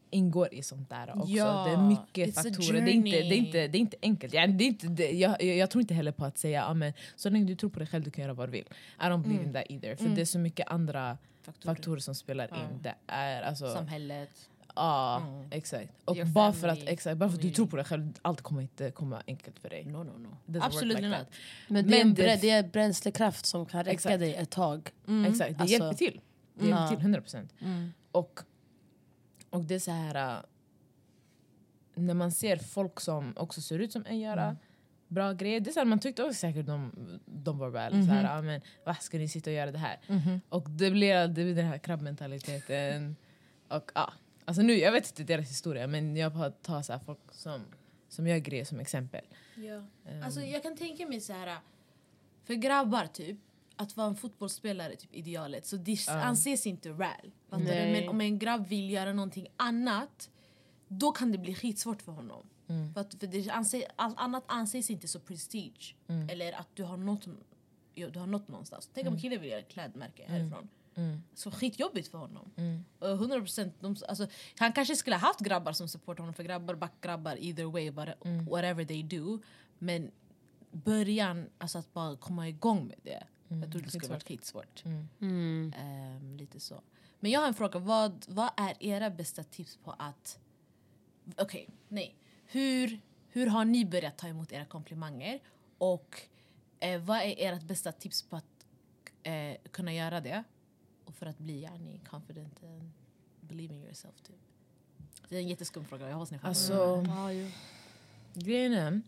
[0.09, 1.31] ingår i sånt där också.
[1.31, 2.81] Ja, det är mycket faktorer.
[2.81, 4.33] Det är, inte, det, är inte, det är inte enkelt.
[4.33, 6.73] Yani, det är inte, det, jag, jag, jag tror inte heller på att säga ah,
[6.73, 8.65] men, så länge du tror på dig själv du kan göra vad du vill.
[8.99, 9.95] I don't believe in that either.
[9.95, 11.75] För det är så mycket andra Faktorer.
[11.75, 12.55] faktorer som spelar Ja.
[12.55, 12.81] in.
[12.81, 13.73] Det är alltså...
[13.73, 14.49] Samhället.
[14.75, 15.47] Ja, Mm.
[15.51, 15.91] exakt.
[16.05, 17.55] Och Your bara för, att, exakt, bara för att du community.
[17.55, 19.85] tror på dig själv, allt kommer inte komma enkelt för dig.
[19.85, 20.59] No, no, no.
[20.61, 21.27] Absolut like that.
[21.67, 24.19] Men det, är, Men en det- brä, det är bränslekraft som kan räcka Exakt.
[24.19, 24.89] dig ett tag.
[25.27, 26.21] Exakt, det Alltså- hjälper till.
[26.53, 26.69] Det Mm.
[26.77, 27.53] hjälper till 100 procent.
[27.59, 27.93] Mm.
[28.11, 28.39] Och,
[29.49, 30.33] och det är så här...
[30.35, 30.39] äh,
[31.95, 34.55] När man ser folk som också ser ut som en göra Mm.
[35.07, 35.59] bra grejer.
[35.59, 36.91] Det är så här, man tyckte också säkert de,
[37.25, 38.05] de var väl Mhm.
[38.05, 39.99] så här, ah, men, vad ska ni sitta och göra det här?
[40.49, 43.15] Och det blir, det blir den här krabbmentaliteten.
[43.69, 44.13] Och, ja,
[44.45, 47.61] alltså nu, jag vet inte deras historia men jag tar så här, folk som,
[48.09, 49.25] som gör grejer som exempel.
[49.55, 49.85] Ja.
[50.05, 51.57] Ehm, Alltså, jag kan tänka mig så här
[52.43, 53.37] för grabbar typ,
[53.75, 55.65] att vara en fotbollsspelare typ idealet.
[55.65, 57.31] Så det anses inte väl.
[57.49, 60.29] Men om en grabb vill göra någonting annat,
[60.87, 62.49] då kan det bli skitsvårt för honom.
[62.67, 62.93] Mm.
[62.93, 65.95] För, att, för det anse, allt annat anses inte så prestige.
[66.07, 66.29] Mm.
[66.29, 67.27] Eller att du har nått,
[67.93, 68.89] ja, du har nått någonstans.
[68.93, 70.69] Tänk om en kille vill göra ett klädmärke härifrån.
[70.95, 71.23] Mm.
[71.33, 72.51] Så skitjobbigt för honom.
[72.99, 74.27] Och 100%, de, alltså,
[74.59, 77.89] han kanske skulle ha haft grabbar som supportar honom för grabbar back grabbar either way
[77.89, 78.45] what, Mm.
[78.45, 79.39] whatever they do.
[79.79, 80.11] Men
[80.71, 83.23] början, alltså att bara komma igång med det.
[83.47, 84.83] Jag tror det skulle varit skitsvårt.
[85.19, 85.73] Mm.
[85.77, 86.81] Ehm, lite så.
[87.19, 87.79] Men jag har en fråga.
[87.79, 90.39] Vad, vad är era bästa tips på att...
[91.37, 92.15] Okej, nej.
[92.45, 95.39] Hur, hur har ni börjat ta emot era komplimanger?
[95.77, 96.21] Och
[96.79, 98.65] eh, vad är ert bästa tips på att
[99.23, 100.43] eh, kunna göra det?
[101.21, 102.91] För att bli yani, confident and
[103.41, 104.15] believe in yourself.
[104.27, 104.35] Typ.
[105.29, 106.07] Det är en jätteskum fråga.
[106.07, 106.49] Jag hoppas ni fattar.
[106.49, 107.47] Alltså, jo.
[108.33, 109.01] grejen är...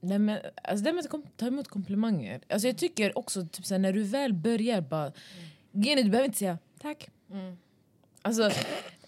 [0.00, 2.40] Nej, men, alltså det med att ta emot komplimanger.
[2.48, 5.12] Alltså jag tycker också typ, såhär, när du väl börjar bara...
[5.72, 7.10] Grejen är, du behöver inte säga tack.
[7.30, 7.56] Mm.
[8.22, 8.50] Alltså,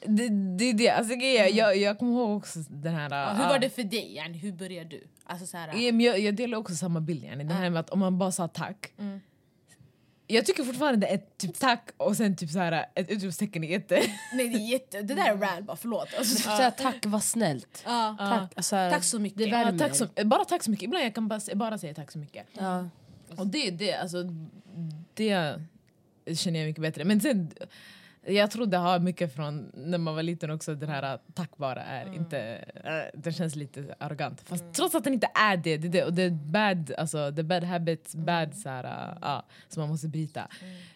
[0.06, 0.90] det, det det.
[0.90, 3.10] Alltså, är, jag, jag kommer ihåg också den här...
[3.10, 4.14] Ja, hur var det för dig?
[4.14, 5.04] Yani, hur började du?
[5.24, 7.24] Alltså, så här, Ja, men jag, jag delar också samma bild.
[7.24, 7.44] Yani.
[7.44, 8.92] Det här med att om man bara sa tack.
[8.98, 9.20] Mm.
[10.26, 14.02] Jag tycker fortfarande ett typ tack och sen typ så här, ett utropstecken är jätte...
[14.34, 16.08] nej, det, är jätte, det där är rad bara, förlåt.
[16.18, 17.82] Alltså, Säga tack, vad snällt.
[17.86, 18.16] ja.
[18.18, 19.38] Tack, alltså, Tack så mycket.
[19.38, 20.84] Det Ja, tack så, bara tack så mycket.
[20.84, 22.46] Ibland jag kan bara, bara säga tack så mycket.
[22.52, 22.88] Ja.
[23.36, 24.22] Och det, det, alltså,
[25.14, 25.56] det
[26.36, 27.04] känner jag mycket bättre.
[27.04, 27.50] Men sen,
[28.26, 31.82] jag tror det har mycket från när man var liten också, den här tack bara
[31.82, 32.38] är inte...
[32.84, 34.40] äh, Den känns lite arrogant.
[34.40, 37.30] Fast trots att den inte är det, det, är det och det är bad, alltså,
[37.30, 40.48] det är bad habits, bad så här, äh, ja, som man måste bryta.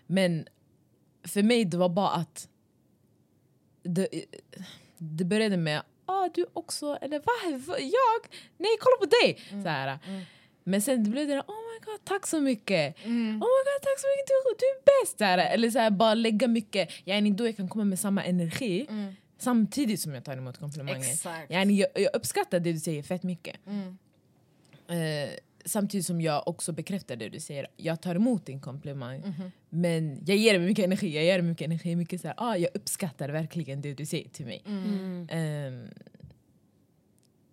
[0.07, 0.47] Men
[1.25, 2.49] för mig det var bara att
[3.83, 4.09] det,
[4.99, 7.79] det började med ah, du också, eller va?
[7.79, 8.39] Jag?
[8.57, 9.39] Nej kolla på dig!
[9.63, 9.99] Så här.
[10.65, 12.97] Men sen blev det oh my god tack så mycket.
[13.05, 15.21] Oh my god tack så mycket, du, du är bäst!
[15.21, 15.39] Här.
[15.39, 18.87] Eller så här, bara lägga mycket, yani, då jag kan komma med samma energi
[19.39, 21.11] samtidigt som jag tar emot komplimanger.
[21.13, 21.51] Exakt.
[21.51, 23.57] Yani, jag, jag uppskattar det du säger fett mycket.
[23.67, 23.99] Mm.
[24.89, 25.31] Eh,
[25.65, 27.67] samtidigt som jag också bekräftar det du säger.
[27.77, 29.23] Jag tar emot din komplimang
[29.69, 31.15] men jag ger dig mycket energi.
[31.17, 31.97] Jag ger dig mycket energi.
[31.97, 34.63] Mycket så här, ah, jag uppskattar verkligen det du säger till mig.
[34.67, 35.29] Mm.
[35.31, 35.89] Ehm,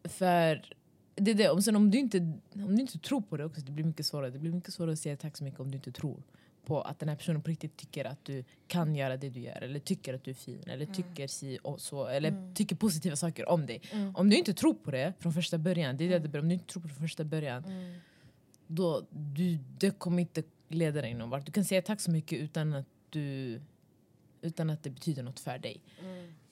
[0.03, 0.73] för
[1.15, 2.17] det är det, om, sen om, du inte,
[2.54, 4.30] om du inte tror på det också, det blir mycket svårare.
[4.30, 6.23] Det blir mycket svårare att säga tack så mycket om du inte tror
[6.65, 9.62] på att den här personen på riktigt tycker att du kan göra det du gör
[9.62, 13.49] eller tycker att du är fin eller tycker si och så eller tycker positiva saker
[13.49, 13.82] om dig.
[14.15, 16.54] Om du inte tror på det från första början, det är det beror- om du
[16.54, 17.63] inte tror på det från första början
[18.67, 21.45] då du, det kommer inte leda dig någon vart.
[21.45, 23.62] Du kan säga tack så mycket utan att, du,
[24.41, 25.82] utan att det betyder något för dig.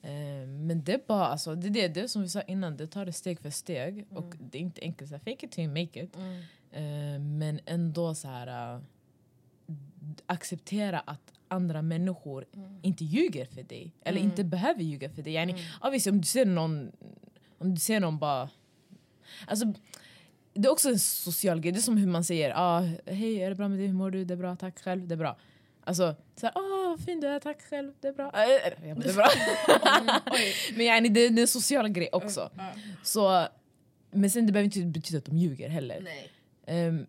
[0.01, 3.05] Eh, men det är bara, alltså, det, det, det som vi sa innan, det tar
[3.05, 4.05] det steg för steg.
[4.09, 6.15] Och det är inte enkelt, så här, fake it till you make it.
[6.71, 8.81] Eh, men ändå så här uh,
[10.25, 12.45] acceptera att andra människor
[12.81, 13.93] inte ljuger för dig.
[14.03, 15.33] Eller inte behöver ljuga för dig.
[15.33, 16.91] Yani, obviously, om du ser någon,
[17.57, 18.49] om du ser någon bara...
[19.47, 19.73] Alltså,
[20.53, 21.71] det är också en social grej.
[21.71, 23.87] Det är som hur man säger ah, hej, är det bra med dig?
[23.87, 24.25] Hur mår du?
[24.25, 25.07] Det är bra, tack själv.
[25.07, 25.37] Det är bra.
[25.91, 27.93] Alltså, så här, ah, vad fin du är, tack själv.
[28.01, 28.31] Det är bra.
[28.35, 29.29] Äh, jag bara, det är bra.
[30.75, 32.49] men yani, det, det är en social grej också.
[33.03, 33.47] Så,
[34.11, 35.99] men sen det behöver inte betyda att de ljuger heller.
[36.03, 36.31] Nej.
[36.67, 37.05] Ehm,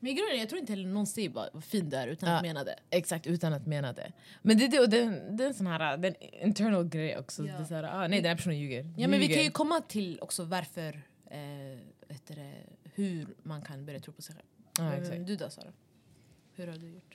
[0.00, 2.28] Men i grunden, jag tror inte heller någon säger bara vad fin du är utan
[2.28, 2.36] Ja.
[2.36, 2.76] att mena det.
[2.90, 4.12] Exakt, utan att mena det.
[4.42, 6.14] Men det, det, och det, det är en sån här det en
[6.46, 7.46] internal grej också.
[7.46, 7.56] Ja.
[7.56, 8.82] Det är så här, ah, nej, den här personen ljuger.
[8.96, 9.34] Ja, men vi Ljuger.
[9.34, 11.78] kan ju komma till också varför, eh,
[12.26, 12.52] det,
[12.94, 14.46] hur man kan börja tro på sig själv.
[14.78, 15.26] Ja, Eh, exakt.
[15.26, 15.72] Du då Sara?
[16.54, 17.11] Hur har du gjort?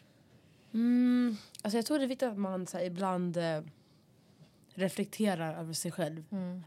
[0.78, 3.62] Mm, alltså jag tror det är viktigt att man så här, ibland eh,
[4.74, 6.24] reflekterar över sig själv.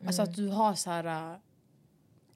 [0.06, 1.38] Alltså att du har så här, eh,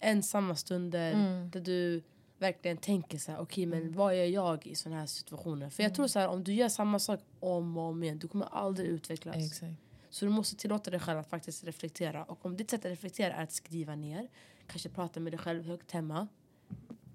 [0.00, 1.50] ensamma stunder Mm.
[1.50, 2.02] där du
[2.38, 5.70] verkligen tänker så här, okej men vad gör jag i såna här situationer?
[5.70, 8.28] För jag tror så här, om du gör samma sak om och om igen, du
[8.28, 9.36] kommer aldrig utvecklas.
[9.36, 9.72] Exakt.
[10.10, 12.24] Så du måste tillåta dig själv att faktiskt reflektera.
[12.24, 14.28] Och om ditt sätt att reflektera är att skriva ner,
[14.66, 16.28] kanske prata med dig själv högt hemma.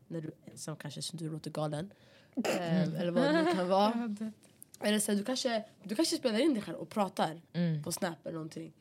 [0.08, 1.94] När du är ensam kanske så du låter galen.
[2.60, 4.16] Ehm, eller vad det nu kan vara.
[4.82, 7.84] Eller så här, du, kanske, du kanske spelar in dig själv och pratar Mm.
[7.84, 8.74] på Snap eller någonting.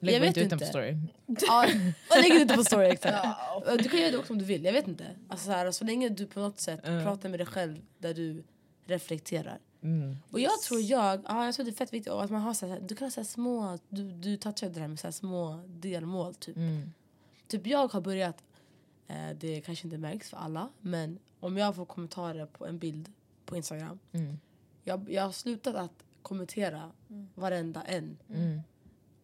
[0.00, 0.96] Lägg Jag vet inte ut den på story.
[1.26, 1.66] Ja,
[2.10, 3.26] och lägg inte på story exakt.
[3.78, 5.04] Du kan göra det också om du vill, jag vet inte.
[5.28, 7.04] Alltså, så, här, så länge du på något sätt Mm.
[7.04, 8.44] pratar med dig själv där du
[8.86, 9.58] reflekterar.
[9.82, 10.16] Mm.
[10.30, 12.66] Och jag tror jag, ja, jag tror det är fett viktigt att man har så
[12.66, 16.34] här, du kan ha så små, du, du touchade det här med så små delmål
[16.34, 16.56] typ.
[16.56, 16.92] Mm.
[17.48, 18.42] Typ jag har börjat,
[19.08, 23.12] eh, det kanske inte märks för alla, men om jag får kommentarer på en bild
[23.46, 23.98] på Instagram.
[24.12, 24.38] Mm.
[24.84, 26.90] Jag, jag har slutat att kommentera
[27.34, 28.18] varenda en.
[28.30, 28.60] Mm.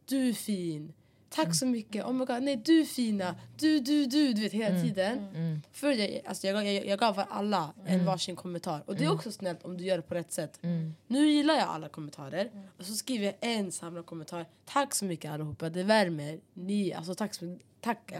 [0.07, 0.92] Du är fin,
[1.29, 4.53] tack så mycket, oh my god, nej du är fina, du, du, du, du vet
[4.53, 5.18] hela tiden.
[5.18, 5.62] Mm.
[5.73, 8.83] För jag, alltså, jag, jag, jag gav alla en varsin kommentar.
[8.87, 10.59] Och det är också snällt om du gör det på rätt sätt.
[10.62, 10.94] Mm.
[11.07, 12.51] Nu gillar jag alla kommentarer.
[12.79, 14.46] Och så skriver jag en samlad kommentar.
[14.64, 16.40] Tack så mycket allihopa, det värmer.
[16.55, 18.12] Ni, alltså, tack så, tack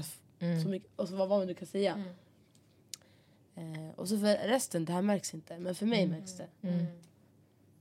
[0.63, 0.91] så mycket.
[0.97, 2.05] Och så vad, vad man nu kan säga.
[3.55, 5.59] Eh, och så för resten, det här märks inte.
[5.59, 6.49] Men för mig märks det.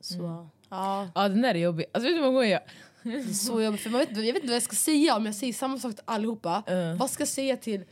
[0.02, 1.86] Så ja, Ja den där är jobbig.
[1.92, 2.62] Alltså vet du hur många gånger jag...
[3.04, 3.82] det är så jobbigt.
[3.82, 5.96] För man vet, jag vet inte vad jag ska säga om jag säger samma sak
[5.96, 6.64] till allihopa.
[6.72, 6.96] Uh.
[6.96, 7.84] Vad ska jag säga till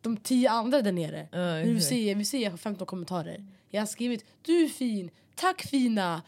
[0.00, 1.28] de tio andra där nere?
[1.32, 1.88] Ja, Nu exakt.
[1.88, 3.46] säger, vi säger 15 kommentarer.
[3.70, 6.22] Jag har skrivit du är fin, tack fina,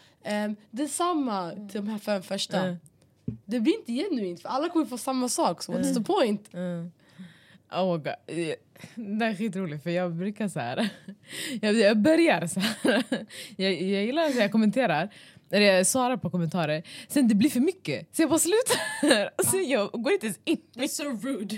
[0.47, 2.61] um, detsamma till de här fem första.
[2.61, 2.77] Mm.
[3.45, 5.63] Det blir inte genuint för alla kommer få samma sak.
[5.63, 6.55] Så what's the point?
[7.73, 7.85] Mm.
[7.85, 8.13] Oh god.
[8.27, 10.89] Det är skitroligt för jag brukar så här.
[11.63, 13.05] Jag, jag börjar så här.
[13.57, 15.11] Jag, jag gillar att jag kommenterar.
[15.51, 16.83] Eller jag svarar på kommentarer.
[17.09, 18.17] Sen det blir för mycket.
[18.17, 19.31] Så jag bara slutar.
[19.39, 20.57] Alltså jag går inte ens in.
[20.75, 21.55] That's so rude.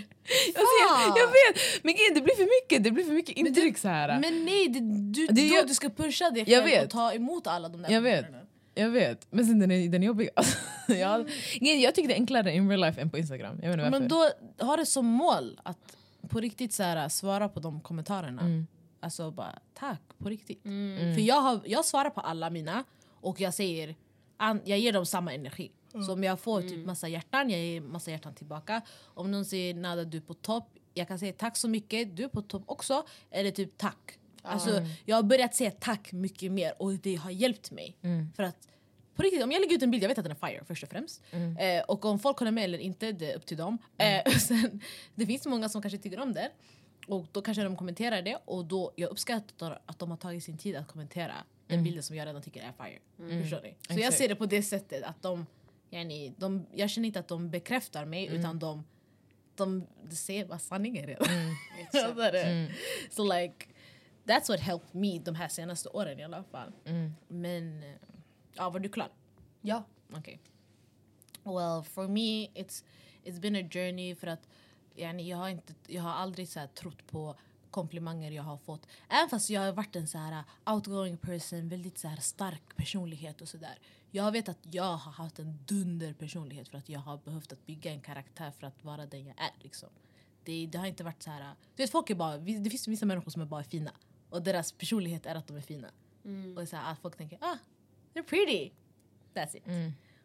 [0.47, 1.85] Alltså, jag, jag vet!
[1.85, 2.85] Men det blir för mycket.
[2.85, 4.21] Det blir för mycket intryck så här.
[4.21, 6.85] Men nej, det, du, Det då ju- du ska pusha dig Jag själv vet.
[6.85, 8.27] och ta emot alla de där Jag vet.
[8.75, 9.27] Jag vet.
[9.31, 10.29] Men sen den är, den är jobbig.
[10.37, 13.61] Alltså, jag, grejen, jag tycker det är enklare in real life än på Instagram.
[13.63, 13.91] Jag.
[13.91, 15.79] Men då har det som mål att
[16.29, 18.43] på riktigt så här, svara på de kommentarerna.
[18.43, 18.67] Mm.
[19.01, 20.63] Alltså bara tack på riktigt.
[21.15, 23.97] För jag, har, jag svarar på alla mina och jag säger
[24.37, 25.73] an, jag ger dem samma energi.
[26.07, 28.83] Så om jag får typ massa hjärtan, jag ger massa hjärtan tillbaka.
[29.05, 32.25] Om någon säger Nada du är på topp, jag kan säga tack så mycket, du
[32.25, 33.05] är på topp också.
[33.31, 34.19] Eller typ tack.
[34.43, 34.71] Alltså,
[35.05, 37.97] jag har börjat säga tack mycket mer och det har hjälpt mig.
[38.37, 38.69] För att
[39.19, 40.83] på riktigt, om jag lägger ut en bild, jag vet att den är fire först
[40.83, 41.23] och främst.
[41.59, 43.79] Eh, och om folk håller med eller inte, det är upp till dem.
[43.99, 44.81] Eh, sen,
[45.15, 46.51] det finns många som kanske tycker om det.
[47.07, 50.59] Och då kanske de kommenterar det och då, jag uppskattar att de har tagit sin
[50.59, 51.35] tid att kommentera
[51.67, 52.99] den bilden som jag redan tycker är fire.
[53.43, 53.75] Förstår ni?
[53.95, 55.47] Så jag ser det på det sättet att de,
[55.91, 58.85] yani, de jag känner inte att de bekräftar mig utan de,
[59.55, 61.29] de, de säger bara sanningen redan.
[61.93, 62.73] Så är det.
[63.11, 63.67] Så like,
[64.25, 66.73] that's what helped me de här senaste åren i alla fall.
[67.29, 67.91] Men, eh,
[68.59, 69.09] ja var du klar?
[69.61, 69.85] Ja.
[70.19, 70.39] Okay.
[71.45, 72.85] Well, for me it's
[73.25, 74.49] it's been a journey för att
[74.95, 77.37] yani, jag, har inte, jag har aldrig så här, trott på
[77.71, 78.87] komplimanger jag har fått.
[79.09, 83.41] Även fast jag har varit en så här outgoing person, väldigt så här stark personlighet
[83.41, 83.79] och sådär.
[84.11, 87.67] Jag vet att jag har haft en dunder personlighet för att jag har behövt att
[87.67, 89.63] bygga en karaktär för att vara den jag är.
[89.63, 89.89] Liksom.
[90.45, 91.55] Det, det har inte varit så här...
[91.77, 93.93] Du vet, folk är bara, det finns vissa människor som är bara fina
[94.31, 95.89] och deras personlighet är att de är fina.
[96.57, 97.57] Och så här, att folk tänker ah,
[98.19, 98.73] they're pretty.
[99.35, 99.67] That's it.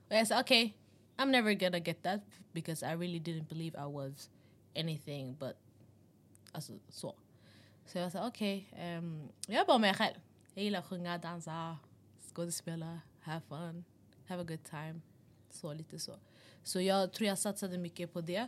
[0.09, 3.75] Och jag sa okej, okay, I'm never gonna get that because I really didn't believe
[3.75, 4.29] I was
[4.75, 5.55] anything but
[6.51, 7.15] alltså så.
[7.85, 10.15] Så jag sa okej, okay, um, jag är bara mig själv.
[10.53, 11.77] Jag gillar att sjunga, dansa,
[12.33, 13.83] skådespela, have fun,
[14.27, 15.01] have a good time.
[15.49, 16.19] Så lite så.
[16.63, 18.47] Så jag tror jag satsade mycket på det.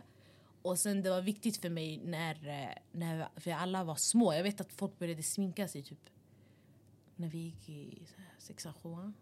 [0.62, 4.34] Och sen det var viktigt för mig när, eh, när för alla var små.
[4.34, 6.10] Jag vet att folk började sminka sig typ
[7.16, 8.06] när vi gick i
[8.38, 9.14] sexan, sjuan.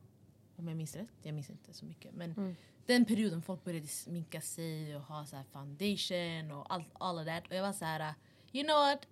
[0.57, 1.09] Om jag minns rätt.
[1.23, 2.15] Jag minns inte så mycket.
[2.15, 2.57] Men mm.
[2.87, 7.47] den perioden folk började sminka sig och ha så foundation och allt all of that.
[7.49, 8.15] Och jag var så här,
[8.53, 9.07] you know what?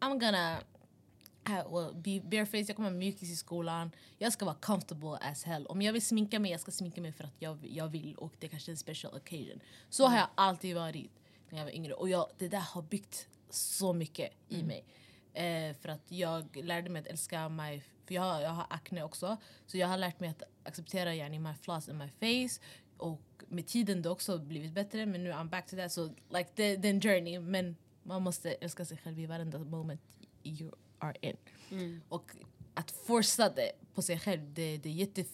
[0.00, 0.58] I'm gonna
[1.48, 3.90] have, well, be barefaced, jag kommer ha mjukis i skolan.
[4.18, 5.66] Jag ska vara comfortable as hell.
[5.66, 8.32] Om jag vill sminka mig, jag ska sminka mig för att jag, jag vill och
[8.38, 9.60] det är kanske är en special occasion.
[9.90, 10.12] Så mm.
[10.12, 11.10] har jag alltid varit
[11.50, 11.94] när jag var yngre.
[11.94, 14.60] Och jag, det där har byggt så mycket mm.
[14.60, 14.84] i mig.
[15.36, 19.02] Eh, för att jag lärde mig att älska mig, för jag har, jag har akne
[19.02, 19.36] också.
[19.66, 22.60] Så jag har lärt mig att acceptera yani, my flaws in my face.
[22.96, 25.92] Och med tiden det också blivit bättre men nu I'm back to that.
[25.92, 27.38] So like the, the journey.
[27.38, 30.00] Men man måste älska sig själv i varenda moment
[30.42, 31.36] you are in.
[31.70, 32.00] Mm.
[32.08, 32.30] Och
[32.74, 35.24] att forsa det på sig själv det, det är jätte,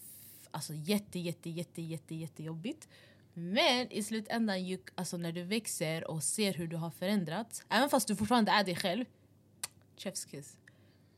[0.51, 2.89] alltså jätte, jätte, jätte, jätte, jättejobbigt.
[3.35, 8.09] Men i slutändan, alltså när du växer och ser hur du har förändrats, även fast
[8.09, 9.05] du fortfarande är dig själv,
[10.05, 10.57] chef's kiss.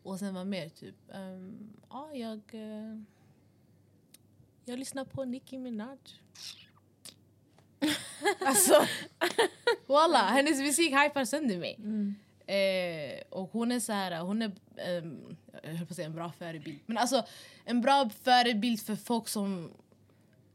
[0.03, 3.03] Och sen var mer typ, um, ja jag, uh,
[4.65, 5.99] jag lyssnar på Nicki Minaj.
[8.47, 8.87] alltså,
[9.87, 11.75] walla, hennes musik hypar sönder mig.
[11.79, 12.15] Mm.
[12.47, 14.53] Eh, och hon är så här, hon är,
[14.99, 16.81] um, jag höll på att säga en bra förebild.
[16.87, 17.27] Men alltså
[17.65, 19.73] en bra förebild för folk som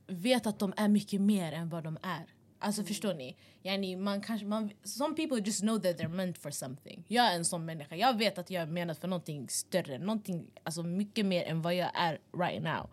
[0.07, 2.25] vet att de är mycket mer än vad de är.
[2.59, 2.87] Alltså mm.
[2.87, 3.37] förstår ni?
[3.63, 7.03] Yani, man kanske, man, some people just know that they're meant for something.
[7.07, 7.95] Jag är en sån människa.
[7.95, 9.97] Jag vet att jag är menad för någonting större.
[9.97, 12.89] Någonting, alltså mycket mer än vad jag är right now.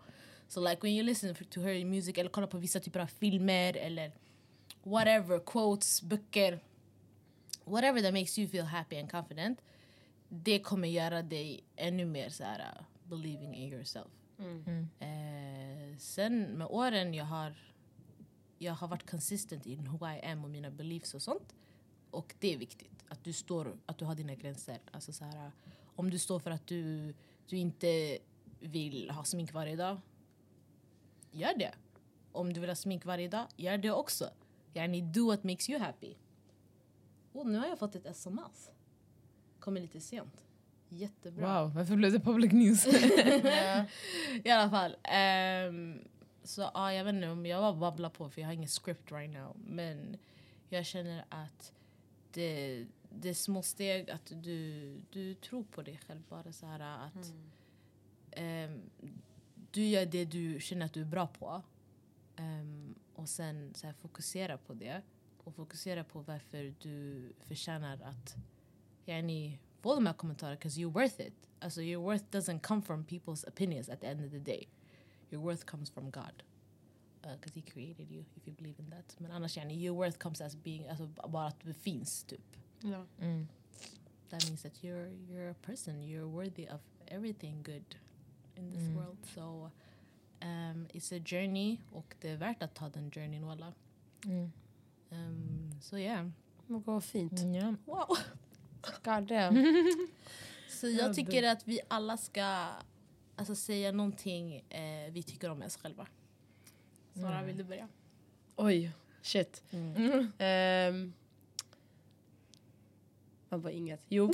[0.47, 3.77] So like when you listen to her music eller kollar på vissa typer av filmer
[3.77, 4.11] eller
[4.83, 6.59] whatever, quotes, böcker.
[7.65, 9.61] Whatever that makes you feel happy and confident.
[10.29, 14.07] Det kommer göra dig ännu mer så här, uh, believing in yourself.
[14.39, 14.87] Mm.
[14.99, 17.55] Eh, sen med åren jag har
[18.57, 21.55] jag har varit consistent i who I am och mina beliefs och sånt.
[22.11, 24.79] Och det är viktigt att du står, att du har dina gränser.
[24.91, 25.51] Alltså så här,
[25.95, 27.13] om du står för att du,
[27.47, 28.17] du inte
[28.59, 29.97] vill ha smink varje dag,
[31.31, 31.73] gör det.
[32.31, 34.29] Om du vill ha smink varje dag, gör det också.
[34.73, 36.15] Yani do what makes you happy.
[37.33, 38.69] Oh, nu har jag fått ett sms.
[39.59, 40.43] Kommer lite sent.
[40.89, 41.63] Jättebra.
[41.63, 42.85] Wow, varför blev det public news?
[44.43, 44.91] I alla fall.
[45.69, 45.99] Um,
[46.47, 49.11] så ja, jag vet inte om jag bara babblar på för jag har ingen script
[49.11, 49.57] right now.
[49.65, 50.17] Men
[50.69, 51.73] jag känner att
[52.31, 56.21] det, det är små steg att du, du tror på dig själv.
[56.29, 57.33] Bara så här att
[58.31, 58.71] mm.
[58.71, 58.81] um,
[59.71, 61.61] du gör det du känner att du är bra på.
[62.37, 65.01] Um, och sen så här, fokusera på det.
[65.37, 68.35] Och fokusera på varför du förtjänar att
[69.05, 70.55] yani, få de här kommentarerna.
[70.55, 71.33] Because you're worth it.
[71.59, 74.67] Alltså your worth doesn't come from people's opinions at the end of the day.
[75.29, 76.43] Your worth comes from God.
[77.21, 79.15] Because uh, he created you, if you believe in that.
[79.19, 82.57] Men annars yani, your worth comes as being, alltså bara att du finns typ.
[82.81, 83.05] Ja.
[83.19, 83.47] Mm.
[84.29, 87.95] That means that you're, you're a person, you're worthy of everything good
[88.55, 88.95] in this mm.
[88.95, 89.17] world.
[89.35, 89.71] So
[90.41, 93.73] um, it's a journey och det är värt att ta den journeyn walla.
[94.25, 94.51] Mm.
[95.09, 96.27] Um, so yeah.
[96.67, 97.39] Men vad fint.
[97.39, 97.73] Yeah.
[97.85, 98.17] Wow.
[99.03, 99.55] God damn.
[100.69, 102.67] Så jag tycker att vi alla ska
[103.37, 106.07] alltså, säga någonting eh, vi tycker om oss själva.
[107.13, 107.45] Sara, mm.
[107.45, 107.87] vill du börja?
[108.55, 109.63] Oj, shit.
[109.71, 109.95] Mm.
[109.95, 111.13] Um,
[113.49, 114.05] man bara inget.
[114.09, 114.27] Jo.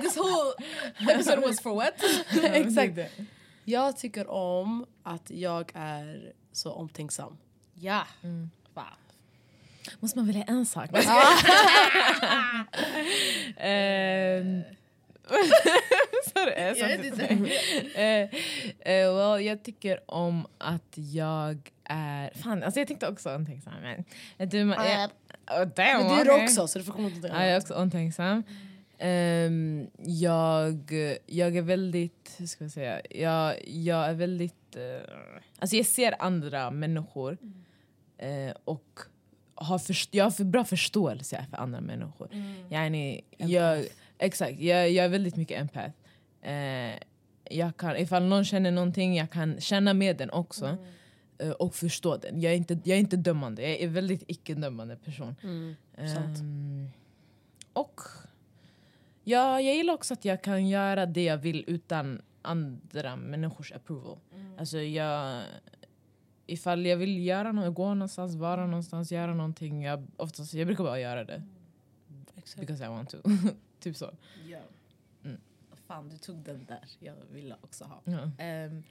[0.00, 0.54] this whole
[1.10, 1.94] episode was for what?
[2.44, 2.98] Exakt.
[3.64, 7.38] Jag tycker om att jag är så omtänksam.
[7.74, 8.06] Ja.
[8.22, 8.50] Mm.
[8.74, 8.84] Wow.
[10.00, 10.90] Måste man välja en sak?
[10.92, 10.98] um,
[16.34, 17.34] Sorry, jag vet inte.
[17.34, 18.24] uh,
[18.92, 22.30] uh, well, jag tycker om att jag är...
[22.34, 23.72] Fan, alltså jag tänkte också omtänksam.
[23.82, 25.10] Men, du, uh, jag,
[25.60, 27.28] oh, damn, men du är också, så du får komma till det.
[27.28, 28.42] Ja, jag är också omtänksam.
[29.00, 30.92] Um, jag,
[31.26, 34.82] jag är väldigt, hur ska jag säga, jag, jag är väldigt, uh,
[35.58, 37.38] alltså jag ser andra människor
[38.22, 39.00] uh, och
[39.54, 42.28] har först, jag har för bra förståelse för andra människor.
[42.32, 42.72] Mm.
[42.72, 43.84] Yani, jag,
[44.18, 45.92] exakt, jag, jag är väldigt mycket empath.
[46.46, 46.98] Uh,
[47.50, 50.66] jag kan, ifall någon känner någonting, jag kan känna med den också.
[50.66, 50.78] Mm.
[51.42, 52.40] Uh, och förstå den.
[52.40, 55.36] Jag är, inte, jag är inte dömande, jag är en väldigt icke-dömande person.
[55.42, 55.74] Mm.
[55.96, 56.90] Um,
[57.72, 58.00] och
[59.24, 64.18] ja, jag gillar också att jag kan göra det jag vill utan andra människors approval.
[64.58, 65.42] Alltså jag,
[66.46, 69.82] ifall jag vill göra något, gå någonstans, vara någonstans, göra någonting.
[69.82, 71.42] Jag, oftast, jag brukar bara göra det.
[72.56, 73.18] Because I want to.
[73.80, 74.14] typ så.
[74.48, 74.58] Ja.
[75.24, 75.40] Mm.
[75.86, 78.02] Fan, du tog den där jag ville också ha.
[78.04, 78.30] Ja.
[78.38, 78.82] Ehm,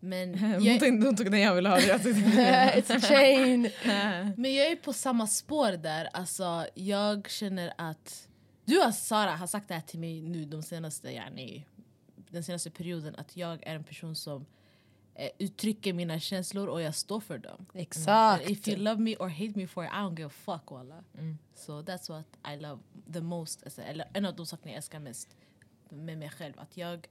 [0.00, 1.80] men, jag, tog, hon tog den jag ville ha.
[1.80, 3.70] Jag It's a chain!
[4.36, 6.08] men jag är på samma spår där.
[6.12, 8.28] Alltså, jag känner att...
[8.64, 11.66] Du och Sara har sagt det här till mig nu de senaste, yani,
[12.30, 14.46] den senaste perioden att jag är en person som
[15.38, 17.66] uttrycker mina känslor och jag står för dem.
[17.74, 18.50] Exakt!
[18.50, 21.04] If you love me or hate me for it, I don't give a fuck walla.
[21.18, 21.38] Mm.
[21.54, 22.82] So that's what I love
[23.12, 23.64] the most.
[23.64, 25.36] Alltså, eller en av de sakerna jag älskar mest
[25.88, 26.54] med mig själv.
[26.56, 27.08] Att jag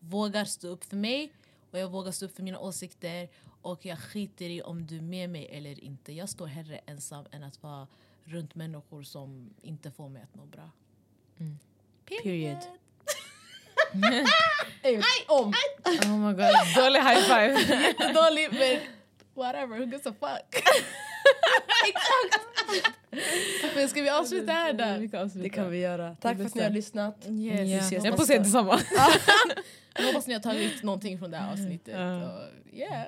[0.00, 1.32] vågar stå upp för mig
[1.70, 3.28] och jag vågar stå upp för mina åsikter
[3.62, 6.12] och jag skiter i om du är med mig eller inte.
[6.12, 7.86] Jag står hellre ensam än att vara
[8.24, 10.70] runt människor som inte får mig att må bra.
[11.38, 11.58] Mm.
[12.04, 12.58] Period.
[14.82, 15.52] Ey, om!
[16.04, 17.58] Oh my god, dålig high five.
[17.82, 18.78] Jättedålig men
[19.34, 20.64] whatever, who gives a fuck?
[23.74, 25.00] men ska vi avsluta här då?
[25.00, 25.42] Vi kan avsluta.
[25.42, 26.16] Det kan vi göra.
[26.20, 27.16] Tack för att ni har lyssnat.
[27.28, 27.60] Yes.
[27.60, 27.78] Vi Ja.
[27.78, 28.80] ses Jag är på nästa- säga detsamma.
[29.94, 31.94] Jag hoppas ni har tagit någonting från det här avsnittet.
[31.98, 32.16] Ja.
[32.32, 33.04] Och, yeah.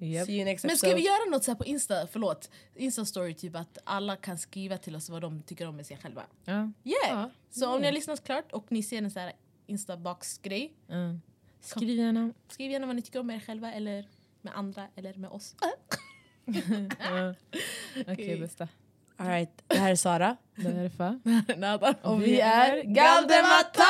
[0.00, 0.26] Yep.
[0.26, 3.56] See you next Men ska vi göra något så här på Insta, förlåt, Insta-story typ
[3.56, 6.22] att alla kan skriva till oss vad de tycker om med sig själva?
[6.44, 6.52] Ja.
[6.52, 6.70] Yeah!
[7.10, 7.30] Ja.
[7.50, 9.32] Så om ni har lyssnat klart och ni ser en så här
[9.66, 11.14] Insta-box-grej, Ja.
[11.60, 12.32] Skriv gärna.
[12.48, 14.04] skriv gärna vad ni tycker om er själva eller
[14.42, 15.56] med andra eller med oss.
[18.06, 18.68] Okej, bästa.
[19.16, 19.62] All right.
[19.66, 20.36] Det här är Sara.
[20.56, 21.20] Det här är Fa.
[21.56, 21.94] Nada.
[22.02, 23.86] Och vi är Galdematar!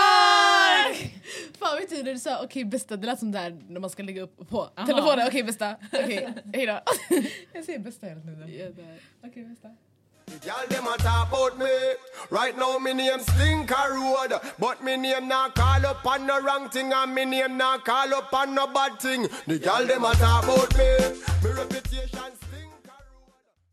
[1.58, 4.22] Fan du när du sa okej bästa, det lät som där när man ska lägga
[4.22, 5.26] upp på telefonen.
[5.28, 6.80] Okej bästa, okej hejdå.
[7.52, 8.98] Jag säger bästa hela tiden.
[9.22, 9.68] Okej, bästa.
[10.44, 11.66] Y'all them a talk about me.
[12.30, 16.68] Right now me name Slinker Road, but me name not call up on no wrong
[16.68, 19.28] thing, and me name not call up on no bad thing.
[19.46, 20.96] The y'all a talk about me.
[21.44, 22.45] Me reputation.